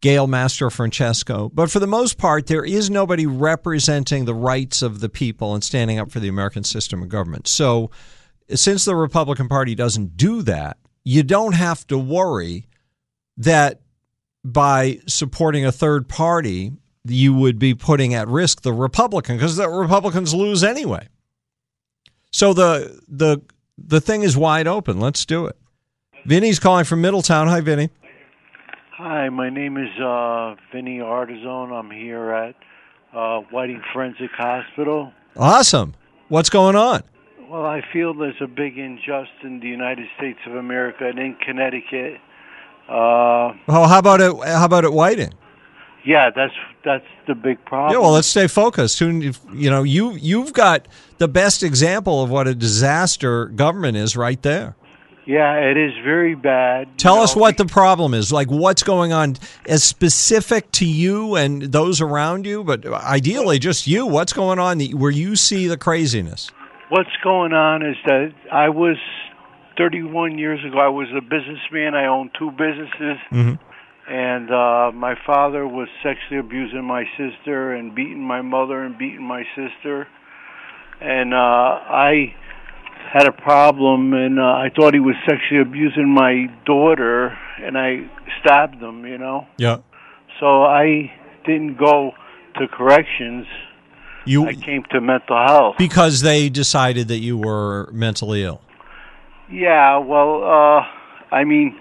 Gale 0.00 0.28
Mastrofrancesco. 0.28 1.50
But 1.52 1.70
for 1.70 1.80
the 1.80 1.86
most 1.86 2.18
part, 2.18 2.46
there 2.46 2.64
is 2.64 2.88
nobody 2.88 3.26
representing 3.26 4.24
the 4.24 4.34
rights 4.34 4.82
of 4.82 5.00
the 5.00 5.08
people 5.08 5.54
and 5.54 5.64
standing 5.64 5.98
up 5.98 6.10
for 6.10 6.20
the 6.20 6.28
American 6.28 6.64
system 6.64 7.02
of 7.02 7.08
government. 7.08 7.48
So 7.48 7.90
since 8.54 8.84
the 8.84 8.96
Republican 8.96 9.48
Party 9.48 9.74
doesn't 9.74 10.16
do 10.16 10.42
that, 10.42 10.78
you 11.04 11.22
don't 11.22 11.54
have 11.54 11.86
to 11.88 11.98
worry 11.98 12.66
that 13.36 13.80
by 14.44 15.00
supporting 15.06 15.64
a 15.64 15.72
third 15.72 16.08
party, 16.08 16.72
you 17.04 17.34
would 17.34 17.58
be 17.58 17.74
putting 17.74 18.14
at 18.14 18.28
risk 18.28 18.62
the 18.62 18.72
Republican 18.72 19.36
because 19.36 19.56
the 19.56 19.68
Republicans 19.68 20.34
lose 20.34 20.62
anyway. 20.62 21.08
So 22.30 22.52
the 22.52 23.00
the 23.08 23.40
the 23.76 24.00
thing 24.00 24.22
is 24.22 24.36
wide 24.36 24.66
open. 24.66 25.00
Let's 25.00 25.24
do 25.24 25.46
it. 25.46 25.56
Vinny's 26.24 26.58
calling 26.58 26.84
from 26.84 27.00
Middletown. 27.00 27.48
Hi, 27.48 27.60
Vinny. 27.60 27.90
Hi, 28.98 29.28
my 29.28 29.48
name 29.48 29.76
is 29.76 29.90
uh, 30.00 30.56
Vinny 30.72 30.98
Artizone. 30.98 31.70
I'm 31.72 31.88
here 31.88 32.32
at 32.32 32.56
uh, 33.16 33.42
Whiting 33.52 33.80
Forensic 33.92 34.30
Hospital. 34.32 35.12
Awesome. 35.36 35.94
What's 36.28 36.50
going 36.50 36.74
on? 36.74 37.04
Well, 37.48 37.64
I 37.64 37.80
feel 37.92 38.12
there's 38.12 38.40
a 38.40 38.48
big 38.48 38.76
injustice 38.76 39.28
in 39.44 39.60
the 39.60 39.68
United 39.68 40.08
States 40.16 40.40
of 40.46 40.56
America 40.56 41.06
and 41.08 41.18
in 41.18 41.36
Connecticut. 41.36 42.14
Uh, 42.88 43.54
Oh, 43.68 43.86
how 43.86 44.00
about 44.00 44.20
it? 44.20 44.34
How 44.48 44.64
about 44.64 44.84
at 44.84 44.92
Whiting? 44.92 45.32
yeah, 46.04 46.30
that's 46.34 46.54
that's 46.84 47.06
the 47.28 47.36
big 47.36 47.64
problem. 47.66 47.92
Yeah, 47.92 48.00
well, 48.00 48.12
let's 48.12 48.26
stay 48.26 48.48
focused. 48.48 49.00
You 49.00 49.32
know, 49.52 49.84
you 49.84 50.12
you've 50.14 50.52
got 50.52 50.88
the 51.18 51.28
best 51.28 51.62
example 51.62 52.20
of 52.22 52.30
what 52.30 52.48
a 52.48 52.54
disaster 52.54 53.46
government 53.46 53.96
is 53.96 54.16
right 54.16 54.42
there. 54.42 54.74
Yeah, 55.28 55.56
it 55.56 55.76
is 55.76 55.92
very 56.02 56.34
bad. 56.34 56.88
Tell 56.96 57.16
You 57.16 57.22
us 57.24 57.36
know, 57.36 57.42
what 57.42 57.58
the 57.58 57.66
problem 57.66 58.14
is. 58.14 58.32
Like 58.32 58.48
what's 58.50 58.82
going 58.82 59.12
on 59.12 59.36
as 59.68 59.84
specific 59.84 60.72
to 60.72 60.86
you 60.86 61.36
and 61.36 61.60
those 61.60 62.00
around 62.00 62.46
you, 62.46 62.64
but 62.64 62.86
ideally 62.86 63.58
just 63.58 63.86
you. 63.86 64.06
What's 64.06 64.32
going 64.32 64.58
on 64.58 64.80
where 64.80 65.10
you 65.10 65.36
see 65.36 65.66
the 65.66 65.76
craziness? 65.76 66.50
What's 66.88 67.14
going 67.22 67.52
on 67.52 67.82
is 67.84 67.96
that 68.06 68.32
I 68.50 68.70
was 68.70 68.96
31 69.76 70.38
years 70.38 70.64
ago. 70.64 70.78
I 70.78 70.88
was 70.88 71.08
a 71.14 71.20
businessman. 71.20 71.94
I 71.94 72.06
owned 72.06 72.30
two 72.38 72.50
businesses. 72.52 73.18
Mm-hmm. 73.30 74.10
and 74.10 74.50
uh 74.50 74.90
my 74.94 75.14
father 75.26 75.68
was 75.68 75.88
sexually 76.02 76.40
abusing 76.40 76.84
my 76.84 77.04
sister 77.18 77.74
and 77.74 77.94
beating 77.94 78.22
my 78.24 78.40
mother 78.40 78.82
and 78.82 78.96
beating 78.96 79.22
my 79.22 79.42
sister 79.54 80.08
and 81.02 81.34
uh 81.34 81.36
i 81.36 82.34
had 83.12 83.26
a 83.26 83.32
problem 83.32 84.12
and 84.12 84.38
uh, 84.38 84.42
i 84.42 84.68
thought 84.74 84.92
he 84.94 85.00
was 85.00 85.14
sexually 85.28 85.60
abusing 85.62 86.08
my 86.08 86.46
daughter 86.66 87.36
and 87.62 87.76
i 87.78 87.98
stabbed 88.40 88.80
him 88.82 89.06
you 89.06 89.18
know 89.18 89.46
Yeah. 89.56 89.78
so 90.40 90.64
i 90.64 91.10
didn't 91.46 91.78
go 91.78 92.12
to 92.58 92.68
corrections 92.68 93.46
You 94.24 94.46
i 94.46 94.54
came 94.54 94.84
to 94.90 95.00
mental 95.00 95.36
health 95.36 95.76
because 95.78 96.20
they 96.20 96.48
decided 96.48 97.08
that 97.08 97.18
you 97.18 97.38
were 97.38 97.88
mentally 97.92 98.42
ill. 98.44 98.60
Yeah, 99.50 99.96
well, 99.96 100.44
uh, 100.44 101.34
I 101.34 101.44
mean, 101.44 101.74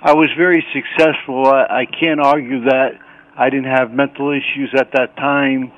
I 0.00 0.14
was 0.14 0.30
very 0.38 0.64
successful. 0.72 1.46
I, 1.46 1.82
I 1.82 1.84
can't 1.84 2.18
argue 2.18 2.64
that 2.64 2.92
I 3.36 3.50
didn't 3.50 3.70
have 3.70 3.92
mental 3.92 4.30
issues 4.30 4.70
at 4.74 4.92
that 4.92 5.16
time, 5.16 5.70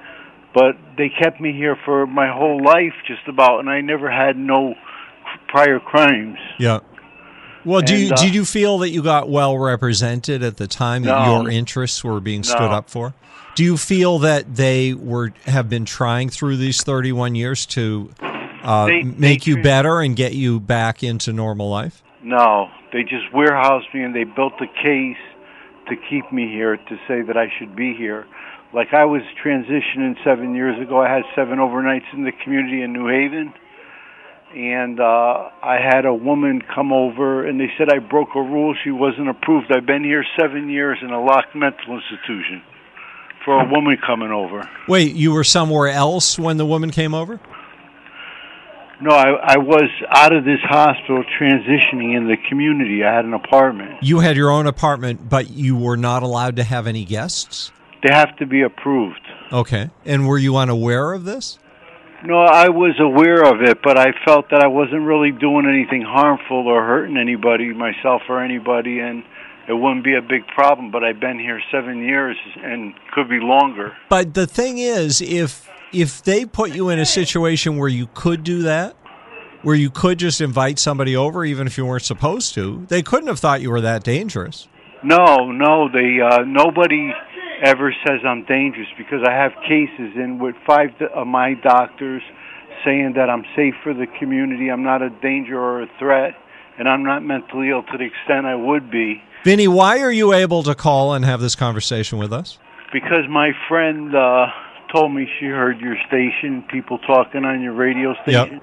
but 0.55 0.77
they 0.97 1.09
kept 1.23 1.41
me 1.41 1.53
here 1.53 1.77
for 1.85 2.07
my 2.07 2.31
whole 2.31 2.62
life, 2.62 2.93
just 3.07 3.27
about, 3.29 3.61
and 3.61 3.69
I 3.71 3.81
never 3.81 4.11
had 4.11 4.37
no 4.37 4.75
prior 5.49 5.81
crimes. 5.81 6.38
Yeah. 6.59 6.81
Well, 7.65 7.81
do 7.81 7.95
And, 7.95 8.03
you 8.03 8.12
uh, 8.12 8.17
did 8.17 8.35
you 8.35 8.45
feel 8.45 8.79
that 8.79 8.91
you 8.91 9.03
got 9.03 9.29
well 9.29 9.57
represented 9.57 10.43
at 10.43 10.57
the 10.57 10.67
time 10.67 11.03
that 11.05 11.27
No. 11.27 11.43
your 11.43 11.51
interests 11.51 12.03
were 12.03 12.21
being 12.21 12.43
stood 12.43 12.71
No. 12.71 12.77
up 12.77 12.91
for? 12.91 13.15
Do 13.55 13.62
you 13.65 13.77
feel 13.77 14.19
that 14.21 14.57
they 14.57 14.95
were 14.95 15.33
have 15.47 15.69
been 15.69 15.85
trying 15.85 16.29
through 16.31 16.57
these 16.57 16.83
31 16.83 17.35
years 17.35 17.67
to 17.67 18.11
uh, 18.65 18.87
They- 18.87 19.03
make 19.03 19.45
they 19.45 19.51
you 19.51 19.62
better 19.62 20.01
and 20.01 20.17
get 20.17 20.33
you 20.35 20.59
back 20.59 21.03
into 21.05 21.33
normal 21.33 21.69
life? 21.71 22.03
No, 22.23 22.69
they 22.93 23.03
just 23.03 23.33
warehoused 23.33 23.87
me 23.95 24.03
and 24.03 24.15
they 24.15 24.25
built 24.25 24.55
a 24.61 24.67
case 24.67 25.17
to 25.88 25.97
keep 26.09 26.33
me 26.33 26.49
here 26.49 26.77
to 26.77 26.97
say 27.09 27.23
that 27.23 27.37
I 27.37 27.53
should 27.59 27.75
be 27.77 27.95
here. 27.95 28.25
Like 28.74 28.94
I 28.94 29.04
was 29.04 29.22
transitioning 29.44 30.16
seven 30.24 30.54
years 30.54 30.80
ago. 30.80 31.00
I 31.00 31.12
had 31.12 31.24
seven 31.37 31.58
overnights 31.58 32.12
in 32.14 32.24
the 32.24 32.32
community 32.44 32.82
in 32.82 32.92
New 32.92 33.08
Haven. 33.08 33.52
And 34.54 35.00
uh, 35.00 35.50
I 35.62 35.78
had 35.82 36.04
a 36.04 36.14
woman 36.14 36.62
come 36.74 36.92
over 36.92 37.46
and 37.46 37.58
they 37.58 37.70
said 37.78 37.88
I 37.90 37.98
broke 37.98 38.35
a 38.35 38.40
rule. 38.40 38.74
She 38.85 38.90
wasn't 38.90 39.28
approved. 39.28 39.72
I've 39.72 39.87
been 39.87 40.04
here 40.04 40.24
seven 40.38 40.68
years 40.68 40.98
in 41.02 41.11
a 41.11 41.22
locked 41.22 41.54
mental 41.54 41.94
institution 41.98 42.62
for 43.44 43.61
a 43.61 43.68
woman 43.70 43.96
coming 44.06 44.30
over. 44.30 44.68
Wait, 44.88 45.14
you 45.14 45.32
were 45.32 45.44
somewhere 45.44 45.88
else 45.88 46.38
when 46.38 46.56
the 46.56 46.66
woman 46.66 46.90
came 46.90 47.14
over? 47.14 47.40
No, 49.00 49.11
I, 49.11 49.54
I 49.54 49.56
was 49.58 49.90
out 50.11 50.32
of 50.32 50.44
this 50.44 50.61
hospital 50.62 51.24
transitioning 51.40 52.16
in 52.16 52.28
the 52.28 52.37
community. 52.48 53.02
I 53.02 53.12
had 53.12 53.24
an 53.24 53.35
apartment. 53.35 54.02
You 54.02 54.20
had 54.20 54.37
your 54.37 54.50
own 54.50 54.66
apartment, 54.68 55.28
but 55.28 55.50
you 55.50 55.76
were 55.76 55.96
not 55.96 56.22
allowed 56.22 56.56
to 56.56 56.62
have 56.62 56.87
any 56.87 57.04
guests? 57.04 57.72
They 58.03 58.12
have 58.12 58.37
to 58.38 58.47
be 58.47 58.62
approved. 58.62 59.21
Okay. 59.53 59.91
And 60.05 60.27
were 60.27 60.38
you 60.38 60.57
unaware 60.57 61.12
of 61.12 61.25
this? 61.25 61.59
No, 62.25 62.38
I 62.38 62.69
was 62.69 62.95
aware 63.01 63.43
of 63.43 63.62
it, 63.62 63.79
but 63.83 63.99
I 63.99 64.12
felt 64.25 64.51
that 64.51 64.62
I 64.62 64.69
wasn't 64.69 65.03
really 65.03 65.33
doing 65.33 65.67
anything 65.67 66.03
harmful 66.03 66.69
or 66.69 66.85
hurting 66.85 67.17
anybody, 67.17 67.73
myself 67.73 68.23
or 68.29 68.43
anybody, 68.43 69.01
and 69.01 69.25
it 69.69 69.73
wouldn't 69.73 70.05
be 70.05 70.15
a 70.15 70.23
big 70.23 70.47
problem. 70.47 70.93
But 70.93 71.03
I've 71.03 71.19
been 71.19 71.38
here 71.38 71.61
seven 71.73 71.99
years 71.99 72.37
and 72.62 72.95
could 73.12 73.29
be 73.29 73.41
longer. 73.41 73.97
But 74.09 74.35
the 74.35 74.47
thing 74.47 74.79
is, 74.79 75.21
if 75.21 75.69
if 75.93 76.23
they 76.23 76.45
put 76.45 76.75
you 76.75 76.88
in 76.91 76.99
a 76.99 77.05
situation 77.05 77.77
where 77.77 77.88
you 77.88 78.09
could 78.15 78.45
do 78.45 78.62
that, 78.62 78.97
where 79.62 79.75
you 79.75 79.91
could 79.91 80.19
just 80.19 80.41
invite 80.41 80.79
somebody 80.79 81.17
over, 81.17 81.45
even 81.45 81.67
if 81.67 81.77
you 81.77 81.85
weren't 81.85 82.05
supposed 82.05 82.55
to, 82.55 82.87
they 82.88 83.03
couldn't 83.03 83.29
have 83.29 83.41
thought 83.41 83.61
you 83.61 83.71
were 83.71 83.81
that 83.81 84.05
dangerous. 84.05 84.69
No, 85.03 85.51
no, 85.51 85.88
they 85.93 86.21
uh, 86.21 86.45
nobody 86.45 87.12
ever 87.62 87.94
says 88.07 88.20
I'm 88.27 88.44
dangerous 88.44 88.88
because 88.98 89.20
I 89.27 89.33
have 89.33 89.53
cases 89.62 90.12
in 90.16 90.38
with 90.38 90.57
five 90.66 90.90
of 91.14 91.27
my 91.27 91.55
doctors 91.55 92.22
saying 92.85 93.12
that 93.14 93.31
I'm 93.31 93.44
safe 93.55 93.75
for 93.83 93.94
the 93.94 94.07
community, 94.18 94.68
I'm 94.68 94.83
not 94.83 95.03
a 95.03 95.11
danger 95.11 95.59
or 95.59 95.83
a 95.83 95.87
threat, 95.98 96.35
and 96.79 96.88
I'm 96.88 97.05
not 97.05 97.22
mentally 97.22 97.70
ill 97.70 97.83
to 97.85 97.98
the 97.98 98.05
extent 98.05 98.46
I 98.46 98.57
would 98.57 98.90
be. 98.90 99.22
Vinny, 99.44 99.68
why 99.68 100.01
are 100.01 100.11
you 100.11 100.33
able 100.33 100.62
to 100.64 100.75
call 100.75 101.14
and 101.14 101.25
have 101.25 101.40
this 101.40 101.55
conversation 101.55 102.18
with 102.18 102.33
us? 102.33 102.59
Because 102.92 103.25
my 103.31 103.53
friend 103.68 104.14
uh, 104.14 104.46
told 104.92 105.12
me 105.12 105.29
she 105.38 105.46
heard 105.46 105.81
your 105.81 105.96
station, 106.09 106.64
people 106.70 106.98
talking 106.98 107.44
on 107.44 107.62
your 107.62 107.72
radio 107.72 108.14
station, 108.22 108.61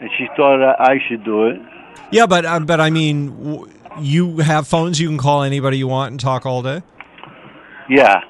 and 0.00 0.10
she 0.16 0.26
thought 0.36 0.62
I 0.80 0.98
should 1.08 1.24
do 1.24 1.48
it. 1.48 1.60
Yeah, 2.10 2.26
but 2.26 2.44
uh, 2.44 2.60
but 2.60 2.80
I 2.80 2.90
mean, 2.90 3.36
w- 3.36 3.72
you 4.00 4.38
have 4.38 4.66
phones. 4.66 5.00
You 5.00 5.08
can 5.08 5.18
call 5.18 5.42
anybody 5.42 5.78
you 5.78 5.88
want 5.88 6.12
and 6.12 6.20
talk 6.20 6.46
all 6.46 6.62
day. 6.62 6.82
Yeah. 7.88 8.20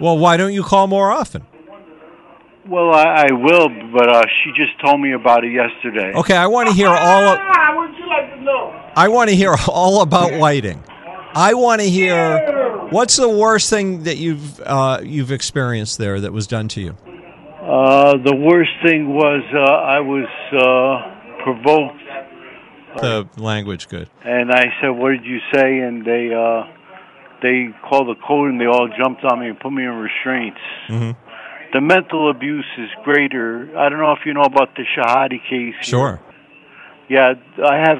Well, 0.00 0.18
why 0.18 0.36
don't 0.36 0.52
you 0.52 0.62
call 0.62 0.86
more 0.86 1.10
often? 1.10 1.46
Well, 2.68 2.92
I, 2.92 3.26
I 3.28 3.32
will, 3.32 3.68
but 3.92 4.08
uh, 4.08 4.22
she 4.42 4.50
just 4.56 4.78
told 4.84 5.00
me 5.00 5.12
about 5.12 5.44
it 5.44 5.52
yesterday. 5.52 6.12
Okay, 6.16 6.36
I 6.36 6.48
want 6.48 6.68
to 6.68 6.74
hear 6.74 6.88
all. 6.88 6.94
Of, 7.28 7.38
What 7.38 7.76
would 7.90 7.96
you 7.98 8.08
like 8.08 8.34
to 8.34 8.40
know? 8.42 8.82
I 8.96 9.08
want 9.08 9.30
to 9.30 9.36
hear 9.36 9.54
all 9.68 10.02
about 10.02 10.32
whiting. 10.40 10.82
I 11.34 11.54
want 11.54 11.80
to 11.82 11.88
hear 11.88 12.88
what's 12.90 13.16
the 13.16 13.28
worst 13.28 13.70
thing 13.70 14.02
that 14.04 14.16
you've 14.16 14.58
uh, 14.60 15.00
you've 15.02 15.30
experienced 15.30 15.98
there 15.98 16.20
that 16.20 16.32
was 16.32 16.46
done 16.46 16.66
to 16.68 16.80
you. 16.80 16.96
Uh, 17.62 18.16
the 18.24 18.34
worst 18.34 18.70
thing 18.84 19.14
was 19.14 19.42
uh, 19.54 19.58
I 19.60 20.00
was 20.00 20.26
uh, 20.52 21.42
provoked, 21.44 22.02
The 23.00 23.28
language, 23.40 23.88
good. 23.88 24.08
and 24.24 24.50
I 24.50 24.64
said, 24.80 24.88
"What 24.90 25.10
did 25.10 25.24
you 25.24 25.38
say?" 25.54 25.78
And 25.80 26.04
they 26.04 26.32
uh, 26.34 26.64
they 27.46 27.68
called 27.88 28.08
the 28.08 28.20
code, 28.26 28.50
and 28.50 28.60
they 28.60 28.66
all 28.66 28.88
jumped 28.98 29.24
on 29.24 29.40
me 29.40 29.48
and 29.48 29.58
put 29.60 29.72
me 29.72 29.84
in 29.84 29.90
restraints. 29.90 30.58
hmm 30.88 31.12
The 31.72 31.80
mental 31.80 32.30
abuse 32.30 32.66
is 32.78 32.90
greater. 33.04 33.70
I 33.78 33.88
don't 33.88 33.98
know 33.98 34.12
if 34.12 34.26
you 34.26 34.34
know 34.34 34.42
about 34.42 34.74
the 34.76 34.84
Shehadi 34.84 35.40
case. 35.48 35.74
Sure. 35.82 36.20
Yeah, 37.08 37.34
I 37.64 37.76
have 37.76 37.98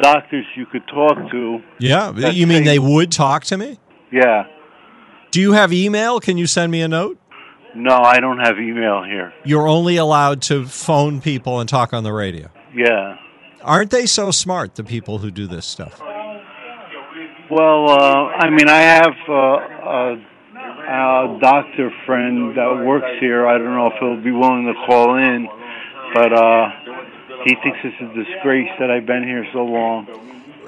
doctors 0.00 0.44
you 0.54 0.66
could 0.66 0.86
talk 0.86 1.30
to. 1.30 1.62
Yeah, 1.78 2.30
you 2.30 2.46
mean 2.46 2.64
they 2.64 2.78
would 2.78 3.10
talk 3.10 3.44
to 3.44 3.56
me? 3.56 3.78
Yeah. 4.10 4.44
Do 5.30 5.40
you 5.40 5.52
have 5.52 5.72
email? 5.72 6.20
Can 6.20 6.36
you 6.36 6.46
send 6.46 6.70
me 6.70 6.82
a 6.82 6.88
note? 6.88 7.18
No, 7.74 7.96
I 7.96 8.20
don't 8.20 8.38
have 8.38 8.58
email 8.58 9.02
here. 9.02 9.32
You're 9.44 9.66
only 9.66 9.96
allowed 9.96 10.42
to 10.42 10.66
phone 10.66 11.22
people 11.22 11.58
and 11.60 11.66
talk 11.66 11.94
on 11.94 12.04
the 12.04 12.12
radio. 12.12 12.50
Yeah. 12.74 13.16
Aren't 13.62 13.90
they 13.90 14.04
so 14.04 14.30
smart, 14.30 14.74
the 14.74 14.84
people 14.84 15.18
who 15.18 15.30
do 15.30 15.46
this 15.46 15.64
stuff? 15.64 16.02
Well, 17.50 17.90
uh, 17.90 18.26
I 18.28 18.50
mean, 18.50 18.68
I 18.68 18.80
have 18.80 19.16
uh, 19.28 19.34
a, 19.34 20.16
a 20.88 21.38
doctor 21.40 21.90
friend 22.06 22.56
that 22.56 22.84
works 22.84 23.08
here. 23.20 23.46
I 23.46 23.58
don't 23.58 23.74
know 23.74 23.88
if 23.88 23.94
he'll 24.00 24.22
be 24.22 24.32
willing 24.32 24.66
to 24.66 24.74
call 24.86 25.16
in, 25.16 25.48
but 26.14 26.32
uh, 26.32 26.70
he 27.44 27.54
thinks 27.62 27.78
it's 27.84 28.00
a 28.00 28.14
disgrace 28.14 28.70
that 28.78 28.90
I've 28.90 29.06
been 29.06 29.24
here 29.24 29.46
so 29.52 29.64
long. 29.64 30.06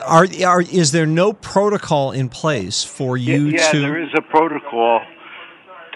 Are, 0.04 0.26
are 0.44 0.60
is 0.60 0.92
there 0.92 1.06
no 1.06 1.32
protocol 1.32 2.12
in 2.12 2.28
place 2.28 2.82
for 2.82 3.16
you 3.16 3.46
yeah, 3.46 3.70
to? 3.70 3.80
there 3.80 4.02
is 4.02 4.10
a 4.16 4.22
protocol. 4.22 5.00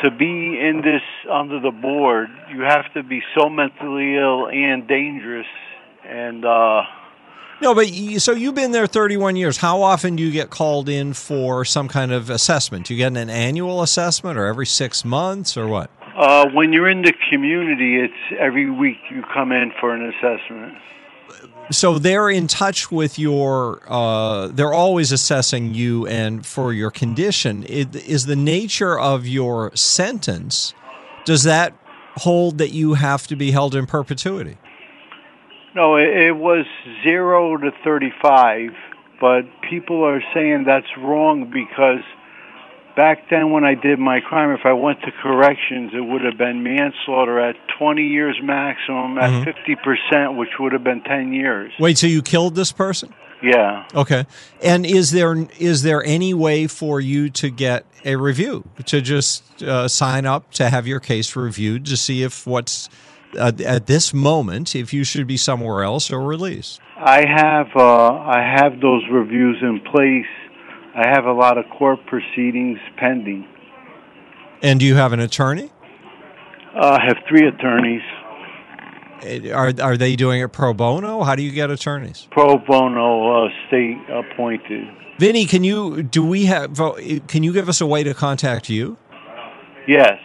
To 0.05 0.12
be 0.12 0.27
in 0.61 0.81
this 0.85 1.03
under 1.29 1.59
the 1.59 1.73
board, 1.73 2.29
you 2.55 2.62
have 2.62 2.93
to 2.95 3.03
be 3.03 3.21
so 3.37 3.49
mentally 3.49 4.14
ill 4.17 4.47
and 4.47 4.87
dangerous. 4.87 5.47
And 6.07 6.45
uh, 6.45 6.83
No, 7.61 7.75
but 7.75 7.90
you, 7.90 8.21
so 8.21 8.33
you've 8.33 8.55
been 8.55 8.73
there 8.73 8.87
31 8.87 9.37
years. 9.37 9.57
How 9.57 9.83
often 9.83 10.14
do 10.16 10.23
you 10.23 10.31
get 10.31 10.51
called 10.51 10.88
in 10.88 11.12
for 11.12 11.64
some 11.64 11.88
kind 11.88 12.12
of 12.12 12.31
assessment? 12.31 12.87
Do 12.87 12.94
you 12.94 12.99
get 12.99 13.16
an 13.16 13.29
annual 13.29 13.83
assessment, 13.83 14.38
or 14.38 14.47
every 14.47 14.66
six 14.66 15.05
months, 15.05 15.57
or 15.57 15.66
what? 15.66 15.90
uh, 16.18 16.49
when 16.51 16.73
you're 16.73 16.88
in 16.88 17.03
the 17.03 17.14
community, 17.31 17.97
it's 17.97 18.38
every 18.38 18.68
week 18.68 18.99
you 19.09 19.23
come 19.33 19.53
in 19.53 19.73
for 19.81 19.94
an 19.94 20.12
assessment. 20.12 20.77
So 21.71 21.99
they're 21.99 22.31
in 22.31 22.49
touch 22.49 22.90
with 22.90 23.18
your. 23.18 23.83
Uh, 23.87 24.49
they're 24.49 24.73
always 24.73 25.12
assessing 25.12 25.75
you 25.75 26.07
and 26.07 26.44
for 26.44 26.73
your 26.73 26.90
condition. 26.90 27.64
It, 27.68 27.94
is 27.94 28.27
the 28.27 28.37
nature 28.37 28.99
of 28.99 29.27
your 29.27 29.75
sentence? 29.77 30.75
Does 31.25 31.44
that 31.44 31.75
hold 32.16 32.59
that 32.59 32.71
you 32.71 32.94
have 32.94 33.27
to 33.29 33.37
be 33.37 33.53
held 33.53 33.75
in 33.75 33.87
perpetuity? 33.87 34.57
No, 35.79 35.95
it, 35.95 36.09
it 36.09 36.33
was 36.33 36.67
zero 37.05 37.57
to 37.57 37.71
35, 37.85 38.71
but 39.21 39.43
people 39.71 40.03
are 40.05 40.21
saying 40.35 40.64
that's 40.67 40.88
wrong 40.99 41.53
because 41.53 42.03
back 42.97 43.31
then 43.31 43.53
when 43.53 43.62
I 43.62 43.75
did 43.77 44.01
my 44.01 44.19
crime, 44.19 44.51
if 44.51 44.67
I 44.67 44.73
went 44.73 45.03
to 45.03 45.12
corrections, 45.23 45.93
it 45.95 46.01
would 46.01 46.23
have 46.25 46.37
been 46.37 46.64
manslaughter 46.64 47.38
at 47.38 47.55
20 47.79 48.03
years 48.03 48.37
maximum 48.43 49.19
at 49.19 49.31
Mhm. 49.31 49.45
50%, 49.45 50.37
which 50.37 50.59
would 50.59 50.73
have 50.73 50.83
been 50.83 51.01
10 51.03 51.33
years. 51.33 51.71
Wait, 51.79 51.97
so 51.97 52.09
you 52.09 52.23
killed 52.23 52.57
this 52.57 52.73
person? 52.73 53.14
Yeah. 53.41 53.85
Okay. 53.95 54.27
And 54.61 54.85
is 54.85 55.12
there 55.12 55.47
is 55.61 55.85
there 55.85 56.03
any 56.05 56.35
way 56.35 56.67
for 56.67 57.01
you 57.01 57.31
to 57.31 57.51
get 57.51 57.87
a 58.05 58.17
review 58.17 58.64
to 58.87 59.01
just 59.01 59.62
uh, 59.62 59.87
sign 59.87 60.27
up 60.27 60.51
to 60.55 60.71
have 60.71 60.88
your 60.88 60.99
case 60.99 61.37
reviewed 61.37 61.87
to 61.87 61.97
see 61.97 62.25
if 62.25 62.49
what's 62.49 62.88
uh, 63.37 63.53
at 63.64 63.87
this 63.87 64.14
moment 64.14 64.75
if 64.75 64.93
you 64.93 65.05
should 65.05 65.27
be 65.27 65.37
somewhere 65.37 65.83
else 65.83 66.11
or 66.11 66.21
released? 66.21 66.81
I 66.97 67.25
have 67.27 67.69
uh, 67.77 68.12
I 68.12 68.41
have 68.41 68.81
those 68.81 69.03
reviews 69.11 69.59
in 69.62 69.81
place. 69.81 70.27
I 70.95 71.09
have 71.09 71.27
a 71.27 71.33
lot 71.33 71.59
of 71.59 71.64
court 71.79 72.01
proceedings 72.07 72.79
pending. 72.97 73.47
And 74.62 74.81
do 74.81 74.87
you 74.87 74.97
have 74.97 75.12
an 75.12 75.21
attorney? 75.21 75.71
Uh, 76.75 76.99
I 77.01 77.05
have 77.07 77.19
three 77.29 77.47
attorneys. 77.47 78.03
Are 79.53 79.73
are 79.83 79.97
they 79.97 80.17
doing 80.17 80.41
it 80.41 80.53
pro 80.53 80.75
bono? 80.75 81.23
How 81.23 81.35
do 81.35 81.43
you 81.43 81.51
get 81.51 81.71
attorneys? 81.71 82.29
Pro 82.31 82.59
bono 82.59 83.47
uh, 83.47 83.49
state 83.67 83.99
appointed. 84.11 84.88
Vinny, 85.19 85.47
can 85.47 85.64
you 85.64 86.03
do 86.03 86.25
we 86.25 86.45
have 86.45 86.81
uh, 86.81 86.93
can 87.27 87.43
you 87.43 87.53
give 87.53 87.69
us 87.69 87.81
a 87.81 87.87
way 87.87 88.05
to 88.05 88.14
contact 88.14 88.69
you? 88.69 88.97
Yes, 89.87 90.19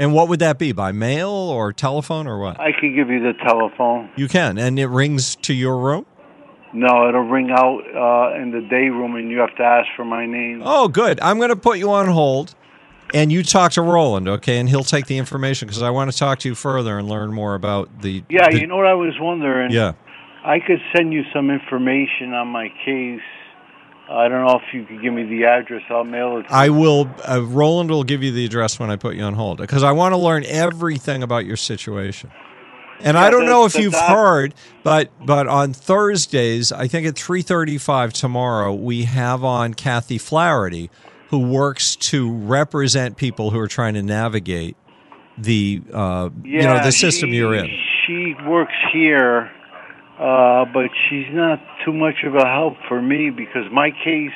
And 0.00 0.14
what 0.14 0.28
would 0.28 0.40
that 0.40 0.58
be? 0.58 0.72
By 0.72 0.92
mail 0.92 1.28
or 1.28 1.74
telephone 1.74 2.26
or 2.26 2.38
what? 2.38 2.58
I 2.58 2.72
can 2.72 2.94
give 2.94 3.10
you 3.10 3.20
the 3.20 3.34
telephone. 3.44 4.08
You 4.16 4.28
can, 4.28 4.56
and 4.56 4.78
it 4.78 4.86
rings 4.86 5.36
to 5.36 5.52
your 5.52 5.76
room. 5.76 6.06
No, 6.72 7.06
it'll 7.08 7.20
ring 7.28 7.50
out 7.50 7.80
uh, 7.94 8.40
in 8.40 8.50
the 8.50 8.62
day 8.62 8.88
room, 8.88 9.14
and 9.16 9.30
you 9.30 9.38
have 9.40 9.54
to 9.56 9.62
ask 9.62 9.88
for 9.96 10.06
my 10.06 10.24
name. 10.24 10.62
Oh, 10.64 10.88
good. 10.88 11.20
I'm 11.20 11.36
going 11.36 11.50
to 11.50 11.56
put 11.56 11.78
you 11.78 11.90
on 11.90 12.08
hold, 12.08 12.54
and 13.12 13.30
you 13.30 13.42
talk 13.42 13.72
to 13.72 13.82
Roland, 13.82 14.26
okay? 14.26 14.58
And 14.58 14.70
he'll 14.70 14.84
take 14.84 15.04
the 15.06 15.18
information 15.18 15.68
because 15.68 15.82
I 15.82 15.90
want 15.90 16.10
to 16.10 16.16
talk 16.16 16.38
to 16.40 16.48
you 16.48 16.54
further 16.54 16.98
and 16.98 17.06
learn 17.06 17.34
more 17.34 17.54
about 17.54 18.00
the. 18.00 18.24
Yeah, 18.30 18.48
the- 18.50 18.58
you 18.60 18.66
know 18.68 18.76
what 18.78 18.86
I 18.86 18.94
was 18.94 19.14
wondering? 19.20 19.70
Yeah. 19.70 19.92
I 20.44 20.60
could 20.60 20.80
send 20.96 21.12
you 21.12 21.24
some 21.34 21.50
information 21.50 22.32
on 22.32 22.48
my 22.48 22.68
case. 22.86 23.20
I 24.10 24.28
don't 24.28 24.44
know 24.44 24.56
if 24.56 24.74
you 24.74 24.84
could 24.84 25.00
give 25.00 25.12
me 25.14 25.22
the 25.22 25.44
address. 25.44 25.82
I'll 25.88 26.02
mail 26.04 26.38
it. 26.38 26.42
to 26.48 26.52
I 26.52 26.68
will. 26.68 27.08
Uh, 27.26 27.42
Roland 27.44 27.90
will 27.90 28.02
give 28.04 28.22
you 28.22 28.32
the 28.32 28.44
address 28.44 28.78
when 28.80 28.90
I 28.90 28.96
put 28.96 29.14
you 29.14 29.22
on 29.22 29.34
hold 29.34 29.58
because 29.58 29.82
I 29.84 29.92
want 29.92 30.12
to 30.12 30.16
learn 30.16 30.44
everything 30.46 31.22
about 31.22 31.46
your 31.46 31.56
situation. 31.56 32.30
And 33.02 33.16
I 33.16 33.30
don't 33.30 33.46
know 33.46 33.64
if 33.64 33.76
you've 33.76 33.94
heard, 33.94 34.54
but 34.82 35.10
but 35.24 35.46
on 35.46 35.72
Thursdays, 35.72 36.70
I 36.72 36.86
think 36.88 37.06
at 37.06 37.16
three 37.16 37.40
thirty-five 37.42 38.12
tomorrow, 38.12 38.74
we 38.74 39.04
have 39.04 39.42
on 39.44 39.72
Kathy 39.74 40.18
Flaherty, 40.18 40.90
who 41.28 41.38
works 41.38 41.96
to 41.96 42.30
represent 42.30 43.16
people 43.16 43.50
who 43.52 43.58
are 43.58 43.68
trying 43.68 43.94
to 43.94 44.02
navigate 44.02 44.76
the 45.38 45.80
uh, 45.94 46.28
you 46.42 46.62
know 46.62 46.82
the 46.82 46.92
system 46.92 47.30
she- 47.30 47.36
you're 47.36 47.54
in. 47.54 47.70
She 48.06 48.34
works 48.44 48.74
here, 48.92 49.50
uh, 50.20 50.66
but 50.66 50.90
she's 51.08 51.26
not 51.30 51.58
too 51.84 51.94
much 51.94 52.24
of 52.26 52.34
a 52.34 52.44
help 52.44 52.74
for 52.88 53.00
me 53.00 53.30
because 53.30 53.64
my 53.72 53.90
case 54.04 54.30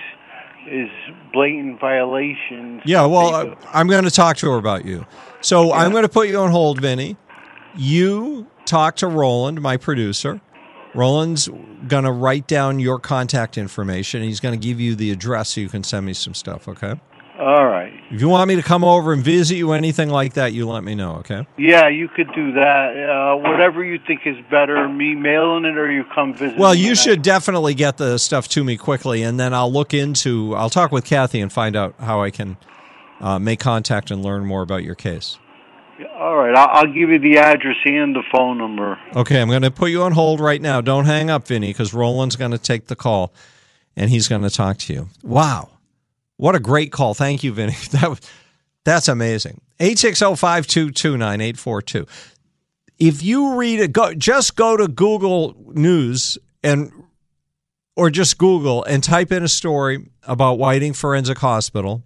is 0.66 0.88
blatant 1.31 1.79
violations. 1.79 2.81
Yeah, 2.87 3.05
well, 3.05 3.35
uh, 3.35 3.55
I'm 3.73 3.87
going 3.87 4.05
to 4.05 4.11
talk 4.11 4.38
to 4.38 4.51
her 4.51 4.57
about 4.57 4.87
you. 4.87 5.05
So 5.42 5.73
I'm 5.73 5.90
going 5.90 6.05
to 6.05 6.09
put 6.09 6.29
you 6.29 6.38
on 6.38 6.51
hold, 6.51 6.81
Vinny, 6.81 7.18
you 7.77 8.47
talk 8.64 8.97
to 8.97 9.07
Roland, 9.07 9.61
my 9.61 9.77
producer. 9.77 10.40
Roland's 10.94 11.51
going 11.87 12.05
to 12.05 12.12
write 12.12 12.47
down 12.47 12.79
your 12.79 12.99
contact 12.99 13.59
information. 13.59 14.23
He's 14.23 14.40
going 14.40 14.59
to 14.59 14.66
give 14.66 14.81
you 14.81 14.94
the 14.94 15.11
address 15.11 15.51
so 15.51 15.61
you 15.61 15.68
can 15.68 15.85
send 15.85 16.07
me 16.07 16.14
some 16.14 16.33
stuff, 16.33 16.66
okay? 16.66 16.99
All 17.38 17.66
right. 17.66 17.92
If 18.11 18.20
you 18.20 18.29
want 18.29 18.47
me 18.49 18.55
to 18.57 18.62
come 18.62 18.85
over 18.85 19.12
and 19.12 19.23
visit 19.23 19.57
you, 19.57 19.73
anything 19.73 20.09
like 20.09 20.35
that, 20.35 20.53
you 20.53 20.68
let 20.68 20.85
me 20.85 20.94
know, 20.94 21.16
okay? 21.16 21.47
Yeah, 21.59 21.88
you 21.88 22.07
could 22.07 22.33
do 22.33 22.53
that. 22.53 22.97
Uh, 22.97 23.37
whatever 23.37 23.83
you 23.83 23.99
think 24.07 24.20
is 24.25 24.37
better, 24.51 24.88
me 24.88 25.16
mailing 25.16 25.64
it 25.64 25.77
or 25.77 25.90
you 25.90 26.05
come 26.14 26.33
visit. 26.33 26.57
Well, 26.57 26.75
you 26.77 26.94
should 26.94 27.23
definitely 27.23 27.75
get 27.75 27.97
the 27.97 28.18
stuff 28.18 28.47
to 28.51 28.62
me 28.62 28.77
quickly, 28.77 29.25
and 29.25 29.40
then 29.40 29.53
I'll 29.53 29.73
look 29.73 29.92
into. 29.92 30.55
I'll 30.55 30.70
talk 30.70 30.92
with 30.92 31.05
Kathy 31.05 31.40
and 31.40 31.53
find 31.53 31.75
out 31.75 31.97
how 31.99 32.23
I 32.23 32.31
can 32.31 32.57
uh, 33.20 33.40
make 33.40 33.59
contact 33.59 34.12
and 34.12 34.23
learn 34.23 34.44
more 34.44 34.62
about 34.62 34.85
your 34.85 34.94
case. 34.94 35.37
All 36.16 36.37
right, 36.37 36.55
I'll, 36.55 36.68
I'll 36.68 36.92
give 36.92 37.11
you 37.11 37.18
the 37.18 37.38
address 37.38 37.77
and 37.85 38.14
the 38.14 38.23
phone 38.33 38.59
number. 38.59 38.99
Okay, 39.16 39.40
I'm 39.40 39.49
going 39.49 39.62
to 39.62 39.70
put 39.70 39.90
you 39.90 40.03
on 40.03 40.12
hold 40.12 40.38
right 40.38 40.62
now. 40.62 40.81
Don't 40.81 41.05
hang 41.05 41.31
up, 41.31 41.49
Vinny, 41.49 41.70
because 41.70 41.92
Roland's 41.92 42.37
going 42.37 42.51
to 42.53 42.59
take 42.59 42.87
the 42.87 42.97
call, 42.97 43.33
and 43.97 44.11
he's 44.11 44.29
going 44.29 44.42
to 44.42 44.51
talk 44.51 44.79
to 44.79 44.92
you. 44.92 45.09
Wow, 45.23 45.70
what 46.37 46.55
a 46.55 46.61
great 46.61 46.92
call! 46.92 47.14
Thank 47.14 47.42
you, 47.44 47.53
Vinny. 47.53 47.77
That 47.90 48.11
was, 48.11 48.20
that's 48.85 49.09
amazing. 49.09 49.61
Eight 49.81 49.99
six 49.99 50.18
zero 50.18 50.35
five 50.35 50.66
two 50.66 50.90
two 50.90 51.16
nine 51.16 51.40
eight 51.40 51.59
four 51.59 51.81
two. 51.83 52.07
If 52.99 53.23
you 53.23 53.57
read 53.57 53.81
it, 53.81 53.92
go 53.92 54.14
just 54.14 54.57
go 54.57 54.77
to 54.77 54.88
Google 54.88 55.55
News 55.73 56.38
and 56.62 56.92
or 57.97 58.11
just 58.11 58.38
Google 58.38 58.85
and 58.85 59.03
type 59.03 59.33
in 59.33 59.42
a 59.42 59.49
story 59.49 60.09
about 60.25 60.59
Whiting 60.59 60.92
Forensic 60.92 61.38
Hospital 61.38 62.03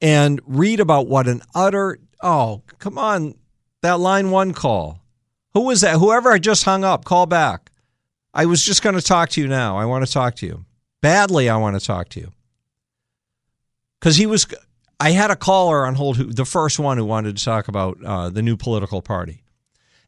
and 0.00 0.40
read 0.46 0.80
about 0.80 1.06
what 1.06 1.26
an 1.26 1.42
utter 1.54 1.98
oh 2.22 2.62
come 2.78 2.98
on 2.98 3.34
that 3.82 3.98
line 3.98 4.30
one 4.30 4.52
call 4.52 5.00
who 5.54 5.60
was 5.60 5.80
that 5.80 5.98
whoever 5.98 6.32
i 6.32 6.38
just 6.38 6.64
hung 6.64 6.84
up 6.84 7.04
call 7.04 7.26
back 7.26 7.70
i 8.34 8.44
was 8.44 8.62
just 8.62 8.82
going 8.82 8.94
to 8.94 9.02
talk 9.02 9.28
to 9.28 9.40
you 9.40 9.48
now 9.48 9.76
i 9.76 9.84
want 9.84 10.04
to 10.04 10.12
talk 10.12 10.34
to 10.34 10.46
you 10.46 10.64
badly 11.00 11.48
i 11.48 11.56
want 11.56 11.78
to 11.78 11.84
talk 11.84 12.08
to 12.08 12.20
you 12.20 12.30
because 14.06 14.18
he 14.18 14.26
was 14.26 14.46
i 15.00 15.10
had 15.10 15.32
a 15.32 15.36
caller 15.36 15.84
on 15.84 15.96
hold 15.96 16.16
who 16.16 16.26
the 16.26 16.44
first 16.44 16.78
one 16.78 16.96
who 16.96 17.04
wanted 17.04 17.36
to 17.36 17.44
talk 17.44 17.66
about 17.66 17.98
uh, 18.04 18.30
the 18.30 18.40
new 18.40 18.56
political 18.56 19.02
party. 19.02 19.42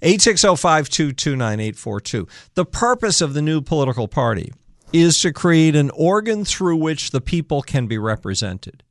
860-522-9842 0.02 2.28
the 2.54 2.64
purpose 2.64 3.20
of 3.20 3.34
the 3.34 3.42
new 3.42 3.60
political 3.60 4.06
party 4.06 4.52
is 4.92 5.20
to 5.22 5.32
create 5.32 5.74
an 5.74 5.90
organ 5.90 6.44
through 6.44 6.76
which 6.76 7.10
the 7.10 7.20
people 7.20 7.60
can 7.60 7.88
be 7.88 7.98
represented. 7.98 8.84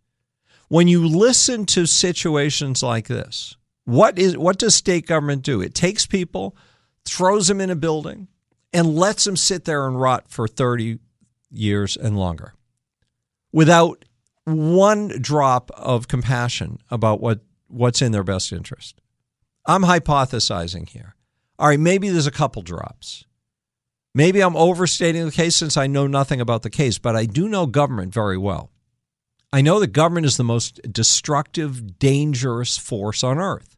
When 0.68 0.90
you 0.90 1.08
listen 1.08 1.66
to 1.68 1.86
situations 1.86 2.84
like 2.84 3.08
this, 3.08 3.56
what 3.86 4.20
is 4.20 4.38
what 4.38 4.58
does 4.58 4.76
state 4.76 5.08
government 5.08 5.44
do? 5.44 5.62
It 5.62 5.74
takes 5.74 6.06
people, 6.06 6.54
throws 7.06 7.48
them 7.48 7.62
in 7.62 7.70
a 7.70 7.78
building, 7.78 8.28
and 8.74 8.98
lets 8.98 9.24
them 9.24 9.38
sit 9.38 9.64
there 9.64 9.88
and 9.88 10.02
rot 10.02 10.26
for 10.28 10.50
30 10.50 11.00
years 11.50 11.96
and 11.96 12.20
longer 12.20 12.56
without 13.54 14.04
one 14.48 15.10
drop 15.22 15.72
of 15.72 16.08
compassion 16.08 16.80
about 16.90 17.20
what, 17.20 17.42
what's 17.68 18.02
in 18.02 18.12
their 18.12 18.24
best 18.24 18.54
interest. 18.54 19.02
I'm 19.66 19.84
hypothesizing 19.84 20.88
here. 20.88 21.16
All 21.60 21.68
right, 21.68 21.80
maybe 21.80 22.10
there's 22.10 22.28
a 22.28 22.32
couple 22.32 22.62
drops. 22.62 23.26
Maybe 24.16 24.42
I'm 24.42 24.56
overstating 24.56 25.26
the 25.26 25.32
case 25.32 25.56
since 25.56 25.78
I 25.78 25.88
know 25.88 26.08
nothing 26.08 26.42
about 26.42 26.64
the 26.64 26.70
case, 26.70 26.98
but 26.98 27.16
I 27.16 27.26
do 27.26 27.48
know 27.48 27.66
government 27.66 28.14
very 28.14 28.38
well. 28.38 28.72
I 29.52 29.62
know 29.62 29.80
that 29.80 29.88
government 29.88 30.26
is 30.26 30.38
the 30.38 30.44
most 30.44 30.80
destructive, 30.92 32.00
dangerous 32.00 32.78
force 32.78 33.24
on 33.24 33.38
earth. 33.38 33.77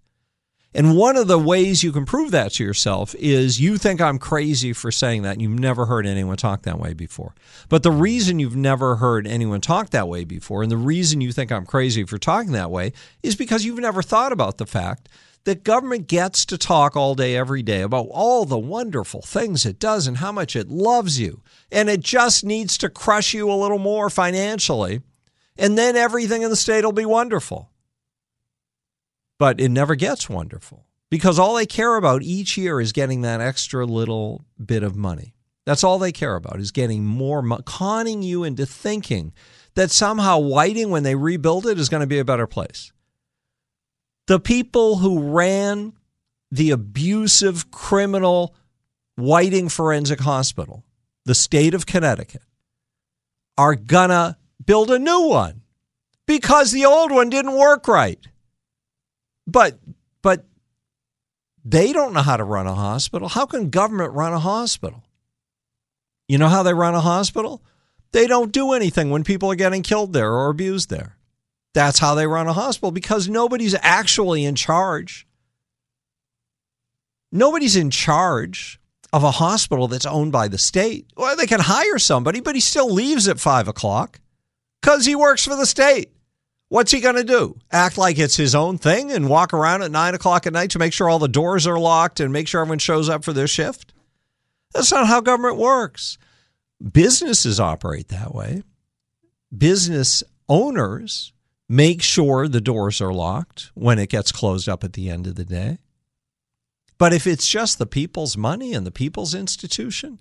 And 0.74 0.96
one 0.96 1.18
of 1.18 1.28
the 1.28 1.40
ways 1.40 1.84
you 1.84 1.92
can 1.92 2.06
prove 2.06 2.30
that 2.32 2.54
to 2.54 2.64
yourself 2.64 3.16
is 3.16 3.60
you 3.60 3.78
think 3.78 4.00
I'm 4.00 4.20
crazy 4.20 4.72
for 4.72 4.92
saying 4.92 5.24
that, 5.24 5.34
and 5.34 5.42
you've 5.42 5.60
never 5.60 5.88
heard 5.88 6.06
anyone 6.06 6.38
talk 6.38 6.62
that 6.64 6.80
way 6.80 6.94
before. 6.94 7.34
But 7.70 7.82
the 7.82 7.92
reason 7.92 8.38
you've 8.38 8.56
never 8.56 8.98
heard 8.98 9.26
anyone 9.26 9.62
talk 9.62 9.90
that 9.90 10.08
way 10.08 10.26
before, 10.26 10.62
and 10.62 10.72
the 10.72 10.78
reason 10.78 11.22
you 11.22 11.32
think 11.32 11.52
I'm 11.52 11.66
crazy 11.66 12.04
for 12.04 12.20
talking 12.20 12.52
that 12.52 12.70
way, 12.70 12.94
is 13.24 13.36
because 13.36 13.66
you've 13.66 13.80
never 13.80 14.04
thought 14.04 14.32
about 14.32 14.58
the 14.58 14.68
fact 14.68 15.10
that 15.46 15.64
government 15.64 16.08
gets 16.08 16.46
to 16.46 16.58
talk 16.58 16.96
all 16.96 17.16
day, 17.16 17.36
every 17.36 17.64
day 17.64 17.82
about 17.82 18.08
all 18.12 18.46
the 18.46 18.60
wonderful 18.60 19.22
things 19.22 19.66
it 19.66 19.80
does 19.80 20.06
and 20.06 20.18
how 20.18 20.32
much 20.32 20.56
it 20.56 20.70
loves 20.70 21.20
you. 21.20 21.42
And 21.72 21.90
it 21.90 22.02
just 22.02 22.44
needs 22.44 22.78
to 22.80 22.90
crush 22.90 23.34
you 23.34 23.50
a 23.50 23.56
little 23.56 23.80
more 23.80 24.10
financially 24.10 25.02
and 25.60 25.78
then 25.78 25.98
everything 25.98 26.42
in 26.42 26.50
the 26.50 26.56
state 26.56 26.86
will 26.86 26.94
be 26.94 27.06
wonderful. 27.06 27.70
But 29.40 29.60
it 29.60 29.70
never 29.70 29.96
gets 29.96 30.30
wonderful 30.30 30.86
because 31.10 31.40
all 31.40 31.56
they 31.56 31.66
care 31.66 31.96
about 31.96 32.22
each 32.22 32.58
year 32.58 32.80
is 32.80 32.92
getting 32.92 33.22
that 33.22 33.42
extra 33.42 33.86
little 33.86 34.46
bit 34.64 34.84
of 34.84 34.96
money. 34.96 35.34
That's 35.66 35.84
all 35.84 35.98
they 35.98 36.12
care 36.12 36.36
about 36.36 36.60
is 36.60 36.72
getting 36.72 37.06
more, 37.06 37.42
mo- 37.42 37.62
conning 37.66 38.22
you 38.22 38.44
into 38.44 38.66
thinking 38.66 39.34
that 39.76 39.92
somehow 39.92 40.40
Whiting, 40.40 40.90
when 40.90 41.04
they 41.04 41.16
rebuild 41.16 41.66
it, 41.66 41.80
is 41.80 41.90
going 41.90 42.02
to 42.02 42.08
be 42.08 42.20
a 42.20 42.26
better 42.26 42.48
place. 42.48 42.92
The 44.28 44.40
people 44.40 44.98
who 44.98 45.32
ran 45.32 45.94
the 46.52 46.72
abusive, 46.72 47.72
criminal 47.72 48.56
Whiting 49.16 49.70
Forensic 49.70 50.20
Hospital, 50.22 50.84
the 51.26 51.36
state 51.36 51.74
of 51.74 51.86
Connecticut, 51.86 52.42
are 53.58 53.76
going 53.76 54.10
to 54.10 54.38
build 54.66 54.90
a 54.92 55.00
new 55.00 55.28
one 55.28 55.62
because 56.26 56.72
the 56.72 56.86
old 56.86 57.12
one 57.12 57.30
didn't 57.30 57.58
work 57.58 57.88
right. 57.88 58.20
But 59.50 59.80
but 60.22 60.46
they 61.66 61.92
don't 61.92 62.14
know 62.14 62.22
how 62.22 62.38
to 62.38 62.44
run 62.44 62.68
a 62.68 62.76
hospital. 62.76 63.30
How 63.30 63.46
can 63.46 63.70
government 63.70 64.14
run 64.14 64.34
a 64.34 64.40
hospital? 64.40 65.04
You 66.28 66.38
know 66.38 66.48
how 66.48 66.64
they 66.64 66.74
run 66.74 66.96
a 66.96 67.02
hospital? 67.02 67.64
They 68.12 68.28
don't 68.28 68.52
do 68.52 68.74
anything 68.74 69.10
when 69.10 69.24
people 69.24 69.52
are 69.52 69.56
getting 69.56 69.84
killed 69.84 70.14
there 70.14 70.32
or 70.32 70.50
abused 70.50 70.90
there. 70.90 71.18
That's 71.74 72.00
how 72.00 72.16
they 72.16 72.28
run 72.28 72.48
a 72.48 72.54
hospital 72.54 72.92
because 72.92 73.28
nobody's 73.28 73.76
actually 73.82 74.46
in 74.46 74.56
charge. 74.56 75.28
Nobody's 77.32 77.76
in 77.76 77.92
charge 77.92 78.80
of 79.14 79.24
a 79.24 79.32
hospital 79.32 79.88
that's 79.88 80.06
owned 80.06 80.32
by 80.32 80.48
the 80.48 80.58
state. 80.58 81.08
Well, 81.16 81.36
they 81.36 81.48
can 81.48 81.62
hire 81.62 82.00
somebody, 82.00 82.40
but 82.40 82.56
he 82.56 82.62
still 82.62 82.92
leaves 82.92 83.28
at 83.28 83.40
five 83.40 83.68
o'clock 83.68 84.20
because 84.82 85.06
he 85.06 85.16
works 85.16 85.46
for 85.46 85.56
the 85.56 85.66
state. 85.66 86.12
What's 86.70 86.92
he 86.92 87.02
going 87.02 87.16
to 87.16 87.24
do? 87.24 87.60
Act 87.72 87.98
like 87.98 88.20
it's 88.20 88.36
his 88.36 88.54
own 88.54 88.78
thing 88.78 89.12
and 89.12 89.28
walk 89.28 89.54
around 89.54 89.82
at 89.82 89.92
nine 89.92 90.14
o'clock 90.14 90.46
at 90.46 90.54
night 90.54 90.70
to 90.72 90.80
make 90.80 90.94
sure 90.94 91.10
all 91.10 91.18
the 91.18 91.28
doors 91.28 91.66
are 91.66 91.80
locked 91.80 92.20
and 92.20 92.32
make 92.32 92.48
sure 92.48 92.62
everyone 92.62 92.78
shows 92.78 93.10
up 93.10 93.24
for 93.24 93.34
their 93.34 93.48
shift? 93.48 93.92
That's 94.74 94.92
not 94.92 95.08
how 95.08 95.20
government 95.20 95.58
works. 95.58 96.20
Businesses 96.80 97.60
operate 97.60 98.10
that 98.10 98.36
way. 98.36 98.62
Business 99.56 100.24
owners 100.48 101.34
make 101.68 102.04
sure 102.04 102.48
the 102.48 102.62
doors 102.62 103.02
are 103.02 103.14
locked 103.14 103.72
when 103.74 103.98
it 103.98 104.10
gets 104.10 104.32
closed 104.32 104.70
up 104.70 104.84
at 104.84 104.94
the 104.94 105.10
end 105.10 105.26
of 105.26 105.36
the 105.36 105.46
day. 105.46 105.80
But 107.00 107.14
if 107.14 107.26
it's 107.26 107.48
just 107.48 107.80
the 107.80 107.88
people's 107.88 108.38
money 108.38 108.74
and 108.76 108.86
the 108.86 108.92
people's 108.92 109.34
institution, 109.34 110.20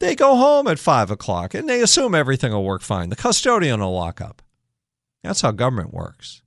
they 0.00 0.14
go 0.14 0.36
home 0.36 0.68
at 0.68 0.78
five 0.78 1.10
o'clock 1.10 1.52
and 1.52 1.68
they 1.68 1.82
assume 1.82 2.14
everything 2.14 2.52
will 2.52 2.64
work 2.64 2.82
fine. 2.82 3.10
The 3.10 3.16
custodian 3.16 3.80
will 3.80 3.94
lock 3.94 4.22
up. 4.22 4.40
That's 5.24 5.40
how 5.40 5.50
government 5.50 5.92
works. 5.92 6.42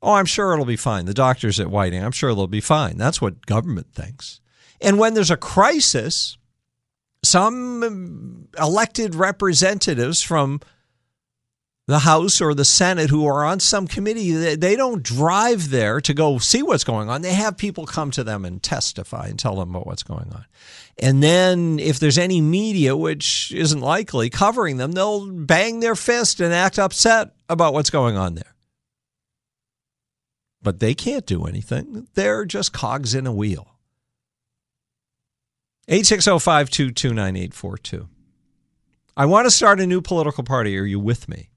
Oh, 0.00 0.12
I'm 0.12 0.26
sure 0.26 0.52
it'll 0.52 0.64
be 0.64 0.76
fine. 0.76 1.06
The 1.06 1.14
doctors 1.14 1.58
at 1.58 1.70
Whiting, 1.70 2.02
I'm 2.02 2.12
sure 2.12 2.34
they'll 2.34 2.46
be 2.46 2.60
fine. 2.60 2.96
That's 2.96 3.20
what 3.20 3.46
government 3.46 3.88
thinks. 3.92 4.40
And 4.80 4.98
when 4.98 5.14
there's 5.14 5.30
a 5.30 5.36
crisis, 5.36 6.36
some 7.22 8.48
elected 8.58 9.14
representatives 9.14 10.22
from 10.22 10.60
the 11.86 12.00
House 12.00 12.40
or 12.40 12.54
the 12.54 12.64
Senate 12.64 13.10
who 13.10 13.26
are 13.26 13.44
on 13.44 13.60
some 13.60 13.86
committee, 13.86 14.54
they 14.56 14.76
don't 14.76 15.02
drive 15.02 15.70
there 15.70 16.00
to 16.00 16.14
go 16.14 16.38
see 16.38 16.62
what's 16.62 16.84
going 16.84 17.10
on. 17.10 17.22
They 17.22 17.34
have 17.34 17.56
people 17.56 17.84
come 17.84 18.10
to 18.12 18.24
them 18.24 18.44
and 18.44 18.62
testify 18.62 19.26
and 19.26 19.38
tell 19.38 19.56
them 19.56 19.70
about 19.70 19.86
what's 19.86 20.02
going 20.02 20.30
on. 20.32 20.44
And 20.98 21.22
then 21.22 21.78
if 21.78 21.98
there's 21.98 22.18
any 22.18 22.40
media, 22.40 22.96
which 22.96 23.52
isn't 23.52 23.80
likely, 23.80 24.30
covering 24.30 24.76
them, 24.76 24.92
they'll 24.92 25.30
bang 25.30 25.80
their 25.80 25.96
fist 25.96 26.40
and 26.40 26.54
act 26.54 26.78
upset 26.78 27.32
about 27.54 27.72
what's 27.72 27.88
going 27.88 28.18
on 28.18 28.34
there. 28.34 28.54
But 30.62 30.80
they 30.80 30.94
can't 30.94 31.24
do 31.24 31.46
anything. 31.46 32.08
They're 32.14 32.44
just 32.44 32.74
cogs 32.74 33.14
in 33.14 33.26
a 33.26 33.32
wheel. 33.32 33.74
860-522-9842. 35.88 38.08
I 39.16 39.26
want 39.26 39.46
to 39.46 39.50
start 39.50 39.80
a 39.80 39.86
new 39.86 40.00
political 40.00 40.42
party. 40.42 40.76
Are 40.78 40.84
you 40.84 40.98
with 40.98 41.28
me? 41.28 41.50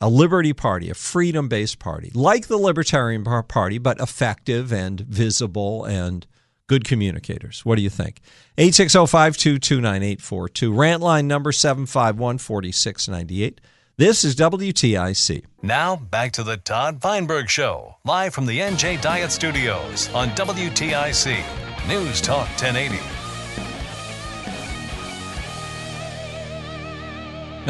A 0.00 0.08
liberty 0.08 0.52
party, 0.52 0.90
a 0.90 0.94
freedom 0.94 1.48
based 1.48 1.78
party, 1.78 2.12
like 2.14 2.48
the 2.48 2.58
Libertarian 2.58 3.24
Party, 3.24 3.78
but 3.78 3.98
effective 3.98 4.72
and 4.72 5.00
visible 5.00 5.84
and 5.84 6.26
good 6.66 6.84
communicators. 6.84 7.64
What 7.64 7.76
do 7.76 7.82
you 7.82 7.88
think? 7.88 8.20
860 8.58 9.06
522 9.06 9.80
9842. 9.80 10.72
Rant 10.72 11.02
line 11.02 11.26
number 11.26 11.50
751 11.50 12.38
4698. 12.38 13.60
This 13.98 14.24
is 14.24 14.36
WTIC. 14.36 15.42
Now, 15.62 15.96
back 15.96 16.32
to 16.32 16.42
the 16.42 16.58
Todd 16.58 17.00
Feinberg 17.00 17.48
Show, 17.48 17.96
live 18.04 18.34
from 18.34 18.44
the 18.44 18.58
NJ 18.58 19.00
Diet 19.00 19.32
Studios 19.32 20.12
on 20.12 20.28
WTIC. 20.32 21.42
News 21.88 22.20
Talk 22.20 22.46
1080. 22.60 22.98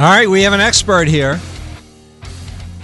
All 0.01 0.03
right, 0.03 0.29
we 0.29 0.43
have 0.43 0.53
an 0.53 0.59
expert 0.59 1.07
here. 1.07 1.39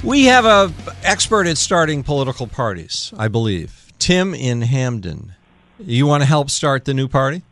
We 0.04 0.26
have 0.26 0.44
a 0.44 0.72
expert 1.02 1.48
at 1.48 1.58
starting 1.58 2.04
political 2.04 2.46
parties, 2.46 3.12
I 3.18 3.26
believe. 3.26 3.92
Tim 3.98 4.34
in 4.34 4.62
Hamden. 4.62 5.34
You 5.80 6.06
want 6.06 6.22
to 6.22 6.28
help 6.28 6.48
start 6.48 6.84
the 6.84 6.94
new 6.94 7.08
party? 7.08 7.42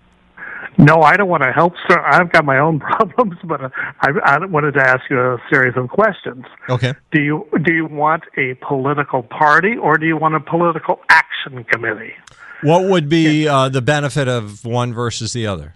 No, 0.78 1.02
I 1.02 1.16
don't 1.16 1.28
want 1.28 1.42
to 1.42 1.52
help. 1.52 1.74
Sir, 1.88 2.00
I've 2.00 2.32
got 2.32 2.44
my 2.44 2.58
own 2.58 2.78
problems, 2.80 3.36
but 3.44 3.64
uh, 3.64 3.68
I, 4.00 4.10
I 4.24 4.44
wanted 4.46 4.74
to 4.74 4.80
ask 4.80 5.02
you 5.10 5.18
a 5.20 5.38
series 5.50 5.76
of 5.76 5.88
questions. 5.88 6.44
Okay. 6.68 6.94
Do 7.12 7.20
you 7.22 7.46
do 7.62 7.72
you 7.72 7.86
want 7.86 8.24
a 8.36 8.54
political 8.66 9.22
party 9.22 9.76
or 9.76 9.98
do 9.98 10.06
you 10.06 10.16
want 10.16 10.34
a 10.34 10.40
political 10.40 11.00
action 11.08 11.64
committee? 11.64 12.14
What 12.62 12.84
would 12.84 13.08
be 13.08 13.48
uh, 13.48 13.68
the 13.68 13.82
benefit 13.82 14.28
of 14.28 14.64
one 14.64 14.92
versus 14.92 15.32
the 15.32 15.46
other? 15.46 15.74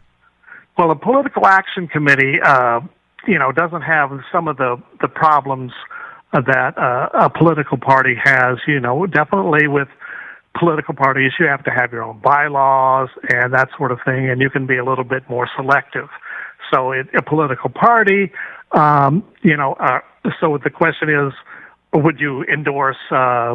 Well, 0.76 0.90
a 0.90 0.96
political 0.96 1.46
action 1.46 1.88
committee, 1.88 2.40
uh, 2.44 2.80
you 3.26 3.38
know, 3.38 3.52
doesn't 3.52 3.82
have 3.82 4.10
some 4.32 4.48
of 4.48 4.56
the 4.56 4.80
the 5.00 5.08
problems 5.08 5.72
that 6.32 6.76
uh, 6.76 7.08
a 7.14 7.30
political 7.30 7.78
party 7.78 8.14
has. 8.22 8.58
You 8.66 8.80
know, 8.80 9.06
definitely 9.06 9.68
with 9.68 9.88
political 10.58 10.94
parties, 10.94 11.32
you 11.38 11.46
have 11.46 11.64
to 11.64 11.70
have 11.70 11.92
your 11.92 12.02
own 12.02 12.20
bylaws 12.22 13.08
and 13.30 13.52
that 13.52 13.68
sort 13.76 13.92
of 13.92 13.98
thing, 14.04 14.28
and 14.30 14.40
you 14.40 14.50
can 14.50 14.66
be 14.66 14.76
a 14.76 14.84
little 14.84 15.04
bit 15.04 15.28
more 15.28 15.48
selective. 15.56 16.08
So, 16.72 16.92
it, 16.92 17.06
a 17.16 17.22
political 17.22 17.70
party, 17.70 18.32
um, 18.72 19.24
you 19.42 19.56
know, 19.56 19.74
uh, 19.74 20.00
so 20.40 20.58
the 20.62 20.70
question 20.70 21.08
is, 21.10 21.32
would 21.92 22.18
you 22.18 22.42
endorse, 22.44 22.96
uh, 23.10 23.54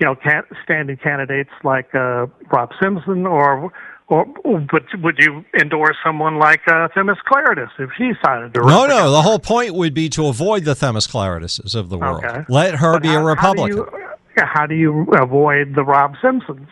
you 0.00 0.06
know, 0.06 0.14
can, 0.16 0.42
standing 0.64 0.96
candidates 0.96 1.50
like 1.62 1.94
uh, 1.94 2.26
Rob 2.52 2.70
Sampson, 2.80 3.26
or, 3.26 3.72
or 4.08 4.24
but 4.44 4.82
would 5.02 5.16
you 5.18 5.44
endorse 5.60 5.96
someone 6.04 6.38
like 6.38 6.60
uh, 6.66 6.88
Themis 6.94 7.18
Klarides 7.30 7.68
if 7.78 7.90
he 7.98 8.12
decided 8.14 8.54
to? 8.54 8.60
No, 8.60 8.86
no. 8.86 9.10
The 9.10 9.22
whole 9.22 9.38
point 9.38 9.74
would 9.74 9.92
be 9.94 10.08
to 10.10 10.26
avoid 10.26 10.64
the 10.64 10.74
Themis 10.74 11.06
Klarideses 11.06 11.74
of 11.74 11.90
the 11.90 11.98
world. 11.98 12.24
Okay. 12.24 12.44
Let 12.48 12.76
her 12.76 12.94
But 12.94 13.02
be 13.02 13.08
how- 13.08 13.20
a 13.20 13.24
Republican. 13.24 13.84
How 14.46 14.66
do 14.66 14.74
you 14.74 15.06
avoid 15.12 15.74
the 15.74 15.84
Rob 15.84 16.14
Sampsons? 16.22 16.68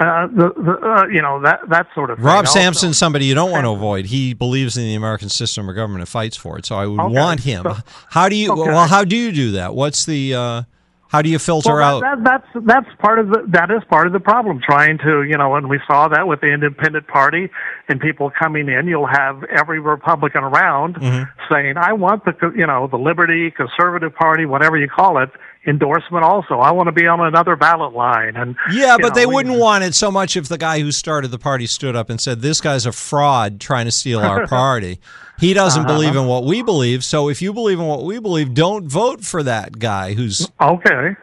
Uh, 0.00 0.26
the, 0.28 0.50
the 0.56 0.78
uh, 0.88 1.06
you 1.08 1.20
know 1.20 1.40
that 1.42 1.60
that 1.68 1.86
sort 1.94 2.08
of 2.10 2.16
thing. 2.16 2.24
Rob 2.24 2.46
also. 2.46 2.58
Sampson's 2.58 2.96
somebody 2.96 3.26
you 3.26 3.34
don't 3.34 3.50
want 3.50 3.64
to 3.64 3.70
avoid. 3.70 4.06
He 4.06 4.32
believes 4.32 4.76
in 4.78 4.84
the 4.84 4.94
American 4.94 5.28
system 5.28 5.68
of 5.68 5.74
government 5.74 6.00
and 6.00 6.08
fights 6.08 6.36
for 6.36 6.58
it. 6.58 6.64
So 6.64 6.76
I 6.76 6.86
would 6.86 6.98
Okay, 6.98 7.14
want 7.14 7.40
him. 7.40 7.62
so- 7.64 7.76
how 8.08 8.28
do 8.30 8.36
you? 8.36 8.52
okay. 8.52 8.70
Well, 8.70 8.86
how 8.88 9.04
do 9.04 9.14
you 9.16 9.32
do 9.32 9.50
that? 9.52 9.74
What's 9.74 10.06
the? 10.06 10.34
Uh, 10.34 10.62
how 11.08 11.20
do 11.20 11.28
you 11.28 11.38
filter 11.38 11.74
Well, 11.74 11.96
out? 11.96 12.00
that, 12.00 12.24
that, 12.24 12.44
that's 12.54 12.66
that's 12.86 12.96
part 13.02 13.18
of 13.18 13.28
the 13.28 13.44
that 13.48 13.70
is 13.70 13.82
part 13.90 14.06
of 14.06 14.14
the 14.14 14.18
problem. 14.20 14.62
Trying 14.64 14.96
to 15.04 15.24
you 15.24 15.36
know, 15.36 15.56
and 15.56 15.68
we 15.68 15.78
saw 15.86 16.08
that 16.08 16.26
with 16.26 16.40
the 16.40 16.46
Independent 16.50 17.06
Party 17.06 17.50
and 17.86 18.00
people 18.00 18.30
coming 18.30 18.70
in. 18.70 18.88
You'll 18.88 19.06
have 19.06 19.44
every 19.44 19.78
Republican 19.78 20.42
around 20.42 20.94
Mhm. 20.94 21.28
saying, 21.50 21.76
"I 21.76 21.92
want 21.92 22.24
the 22.24 22.32
you 22.56 22.66
know 22.66 22.86
the 22.86 22.96
Liberty 22.96 23.50
Conservative 23.50 24.14
Party, 24.14 24.46
whatever 24.46 24.78
you 24.78 24.88
call 24.88 25.18
it, 25.18 25.28
endorsement. 25.66 26.24
Also, 26.24 26.54
I 26.58 26.70
want 26.72 26.86
to 26.88 26.92
be 26.92 27.06
on 27.06 27.20
another 27.20 27.56
ballot 27.56 27.92
line." 27.94 28.36
And 28.36 28.56
Yeah, 28.70 28.96
but 29.00 29.08
know, 29.10 29.14
they 29.14 29.26
wouldn't 29.26 29.58
want 29.58 29.84
it 29.84 29.94
so 29.94 30.10
much 30.10 30.36
if 30.36 30.48
the 30.48 30.58
guy 30.58 30.80
who 30.80 30.90
started 30.92 31.28
the 31.30 31.38
party 31.38 31.66
stood 31.66 31.94
up 31.96 32.10
and 32.10 32.20
said, 32.20 32.40
"This 32.40 32.60
guy's 32.60 32.86
a 32.86 32.92
fraud 32.92 33.60
trying 33.60 33.84
to 33.86 33.92
steal 33.92 34.20
our 34.20 34.46
party." 34.58 35.00
He 35.38 35.54
doesn't 35.54 35.84
Uh-huh. 35.84 35.92
believe 35.94 36.14
in 36.14 36.26
what 36.26 36.44
we 36.44 36.62
believe. 36.62 37.02
So 37.02 37.28
if 37.28 37.42
you 37.42 37.52
believe 37.52 37.80
in 37.80 37.86
what 37.86 38.04
we 38.04 38.18
believe, 38.20 38.54
don't 38.54 38.86
vote 38.86 39.24
for 39.24 39.42
that 39.42 39.78
guy 39.78 40.14
who's 40.14 40.48
Okay. 40.60 41.16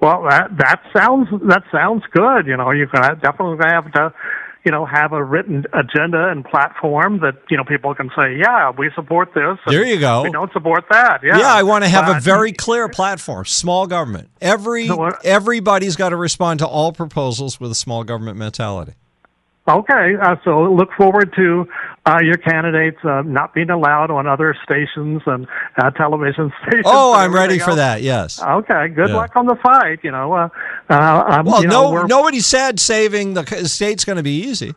Well, 0.00 0.22
that 0.28 0.50
that 0.58 0.80
sounds 0.94 1.28
that 1.48 1.62
sounds 1.72 2.02
good. 2.12 2.46
You 2.46 2.56
know, 2.56 2.70
you're 2.72 2.86
gonna 2.86 3.16
definitely 3.16 3.56
have 3.66 3.90
to, 3.92 4.12
you 4.64 4.70
know, 4.70 4.86
have 4.86 5.12
a 5.12 5.22
written 5.22 5.64
agenda 5.72 6.28
and 6.28 6.44
platform 6.44 7.20
that 7.20 7.34
you 7.50 7.56
know 7.56 7.64
people 7.64 7.94
can 7.94 8.10
say, 8.16 8.36
yeah, 8.36 8.70
we 8.70 8.90
support 8.94 9.34
this. 9.34 9.58
There 9.66 9.84
you 9.84 9.98
go. 9.98 10.22
We 10.22 10.30
don't 10.30 10.52
support 10.52 10.84
that. 10.90 11.20
Yeah. 11.22 11.38
Yeah. 11.38 11.54
I 11.54 11.62
want 11.62 11.84
to 11.84 11.90
have 11.90 12.08
a 12.08 12.20
very 12.20 12.52
clear 12.52 12.88
platform. 12.88 13.44
Small 13.44 13.86
government. 13.86 14.30
Every 14.40 14.88
everybody's 15.22 15.96
got 15.96 16.10
to 16.10 16.16
respond 16.16 16.60
to 16.60 16.66
all 16.66 16.92
proposals 16.92 17.60
with 17.60 17.70
a 17.70 17.74
small 17.74 18.04
government 18.04 18.38
mentality. 18.38 18.94
Okay, 19.66 20.14
uh, 20.22 20.36
so 20.44 20.64
look 20.70 20.90
forward 20.96 21.32
to 21.36 21.66
uh, 22.04 22.18
your 22.22 22.36
candidates 22.36 22.98
uh, 23.02 23.22
not 23.22 23.54
being 23.54 23.70
allowed 23.70 24.10
on 24.10 24.26
other 24.26 24.54
stations 24.62 25.22
and 25.24 25.46
uh, 25.78 25.90
television 25.92 26.52
stations. 26.62 26.84
Oh, 26.84 27.14
I'm 27.14 27.32
ready 27.32 27.54
everything 27.54 27.64
for 27.70 27.74
that. 27.76 28.02
Yes. 28.02 28.42
Okay, 28.42 28.88
good 28.88 29.08
Yeah. 29.08 29.16
luck 29.16 29.34
on 29.36 29.46
the 29.46 29.56
fight. 29.62 30.00
You 30.02 30.10
know, 30.10 30.34
uh, 30.34 30.48
uh, 30.90 31.24
um, 31.28 31.46
Well, 31.46 31.62
you 31.62 31.68
know, 31.68 31.94
no, 31.94 32.02
nobody 32.04 32.40
said 32.40 32.78
saving 32.78 33.34
the 33.34 33.44
state's 33.66 34.04
going 34.04 34.18
to 34.18 34.22
be 34.22 34.42
easy. 34.42 34.74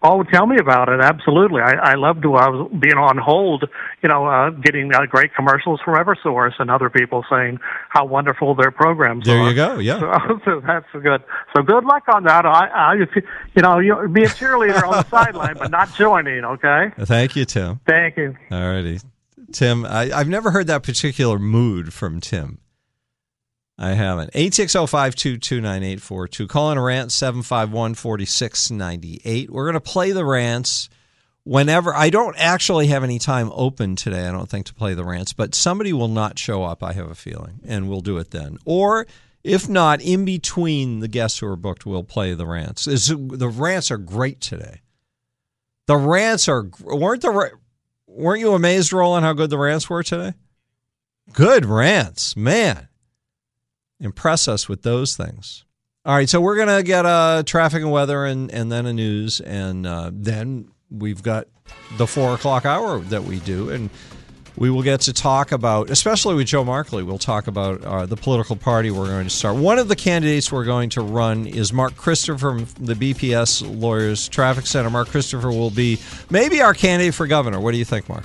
Oh, 0.00 0.22
tell 0.22 0.46
me 0.46 0.56
about 0.60 0.88
it. 0.88 1.00
Absolutely. 1.00 1.60
I, 1.60 1.72
I 1.72 1.94
loved 1.94 2.22
to, 2.22 2.34
I 2.36 2.48
was 2.48 2.70
being 2.78 2.96
on 2.96 3.18
hold, 3.18 3.64
you 4.00 4.08
know, 4.08 4.26
uh, 4.26 4.50
getting 4.50 4.94
uh, 4.94 5.06
great 5.06 5.34
commercials 5.34 5.80
from 5.84 5.94
Eversource 5.94 6.52
and 6.60 6.70
other 6.70 6.88
people 6.88 7.24
saying 7.28 7.58
how 7.88 8.04
wonderful 8.04 8.54
their 8.54 8.70
programs 8.70 9.24
There 9.24 9.36
are. 9.36 9.52
There 9.52 9.74
you 9.74 9.74
go. 9.74 9.78
Yeah. 9.80 9.98
So, 9.98 10.40
so 10.44 10.60
that's 10.64 10.86
good. 10.92 11.22
So 11.56 11.62
good 11.62 11.84
luck 11.84 12.04
on 12.14 12.22
that. 12.24 12.46
I, 12.46 12.66
I, 12.68 12.94
you 12.94 13.06
you 13.56 13.62
know, 13.62 13.80
you 13.80 14.06
be 14.08 14.22
a 14.22 14.28
cheerleader 14.28 14.84
on 14.84 14.92
the 14.92 15.04
sideline, 15.10 15.54
but 15.58 15.72
not 15.72 15.92
joining. 15.94 16.44
Okay. 16.44 16.92
Thank 17.00 17.34
you, 17.34 17.44
Tim. 17.44 17.80
Thank 17.84 18.16
you. 18.16 18.36
All 18.52 18.70
righty. 18.70 19.00
Tim, 19.50 19.84
I, 19.84 20.12
I've 20.12 20.28
never 20.28 20.52
heard 20.52 20.68
that 20.68 20.84
particular 20.84 21.40
mood 21.40 21.92
from 21.92 22.20
Tim. 22.20 22.60
I 23.78 23.90
haven't. 23.90 24.32
860-522-9842. 24.32 26.48
Call 26.48 26.72
in 26.72 26.80
rant 26.80 27.10
751-4698. 27.10 29.50
We're 29.50 29.64
going 29.64 29.74
to 29.74 29.80
play 29.80 30.10
the 30.10 30.24
rants 30.24 30.88
whenever. 31.44 31.94
I 31.94 32.10
don't 32.10 32.34
actually 32.36 32.88
have 32.88 33.04
any 33.04 33.20
time 33.20 33.52
open 33.54 33.94
today, 33.94 34.26
I 34.26 34.32
don't 34.32 34.50
think, 34.50 34.66
to 34.66 34.74
play 34.74 34.94
the 34.94 35.04
rants, 35.04 35.32
but 35.32 35.54
somebody 35.54 35.92
will 35.92 36.08
not 36.08 36.40
show 36.40 36.64
up, 36.64 36.82
I 36.82 36.92
have 36.94 37.08
a 37.08 37.14
feeling, 37.14 37.60
and 37.64 37.88
we'll 37.88 38.00
do 38.00 38.18
it 38.18 38.32
then. 38.32 38.58
Or 38.64 39.06
if 39.44 39.68
not, 39.68 40.02
in 40.02 40.24
between 40.24 40.98
the 40.98 41.06
guests 41.06 41.38
who 41.38 41.46
are 41.46 41.54
booked, 41.54 41.86
we'll 41.86 42.02
play 42.02 42.34
the 42.34 42.46
rants. 42.46 42.88
It's- 42.88 43.06
the 43.08 43.48
rants 43.48 43.92
are 43.92 43.98
great 43.98 44.40
today. 44.40 44.80
The 45.86 45.96
rants 45.96 46.48
are 46.48 46.68
weren't 46.82 47.22
the 47.22 47.52
weren't 48.06 48.40
you 48.40 48.54
amazed, 48.54 48.92
Roland, 48.92 49.24
how 49.24 49.32
good 49.32 49.50
the 49.50 49.56
rants 49.56 49.88
were 49.88 50.02
today? 50.02 50.34
Good 51.32 51.64
rants, 51.64 52.36
man. 52.36 52.87
Impress 54.00 54.48
us 54.48 54.68
with 54.68 54.82
those 54.82 55.16
things. 55.16 55.64
All 56.04 56.14
right, 56.14 56.28
so 56.28 56.40
we're 56.40 56.56
gonna 56.56 56.82
get 56.82 57.04
uh, 57.04 57.42
traffic 57.44 57.82
and 57.82 57.90
weather, 57.90 58.24
and 58.24 58.50
and 58.50 58.72
then 58.72 58.86
a 58.86 58.92
news, 58.92 59.40
and 59.40 59.86
uh, 59.86 60.10
then 60.12 60.70
we've 60.90 61.22
got 61.22 61.48
the 61.96 62.06
four 62.06 62.34
o'clock 62.34 62.64
hour 62.64 63.00
that 63.00 63.24
we 63.24 63.40
do, 63.40 63.68
and 63.70 63.90
we 64.58 64.70
will 64.70 64.82
get 64.82 65.02
to 65.02 65.12
talk 65.12 65.52
about, 65.52 65.88
especially 65.88 66.34
with 66.34 66.48
Joe 66.48 66.64
Markley, 66.64 67.02
we'll 67.02 67.18
talk 67.18 67.46
about 67.46 67.82
uh, 67.84 68.06
the 68.06 68.16
political 68.16 68.56
party 68.56 68.90
we're 68.90 69.06
going 69.06 69.24
to 69.24 69.30
start. 69.30 69.56
One 69.56 69.78
of 69.78 69.88
the 69.88 69.94
candidates 69.94 70.50
we're 70.50 70.64
going 70.64 70.90
to 70.90 71.00
run 71.00 71.46
is 71.46 71.72
Mark 71.72 71.96
Christopher 71.96 72.38
from 72.38 72.66
the 72.80 72.94
BPS 72.94 73.80
Lawyers 73.80 74.28
Traffic 74.28 74.66
Center. 74.66 74.90
Mark 74.90 75.08
Christopher 75.08 75.50
will 75.50 75.70
be 75.70 75.98
maybe 76.28 76.60
our 76.60 76.74
candidate 76.74 77.14
for 77.14 77.26
governor. 77.26 77.60
What 77.60 77.72
do 77.72 77.78
you 77.78 77.84
think, 77.84 78.08
Mark? 78.08 78.24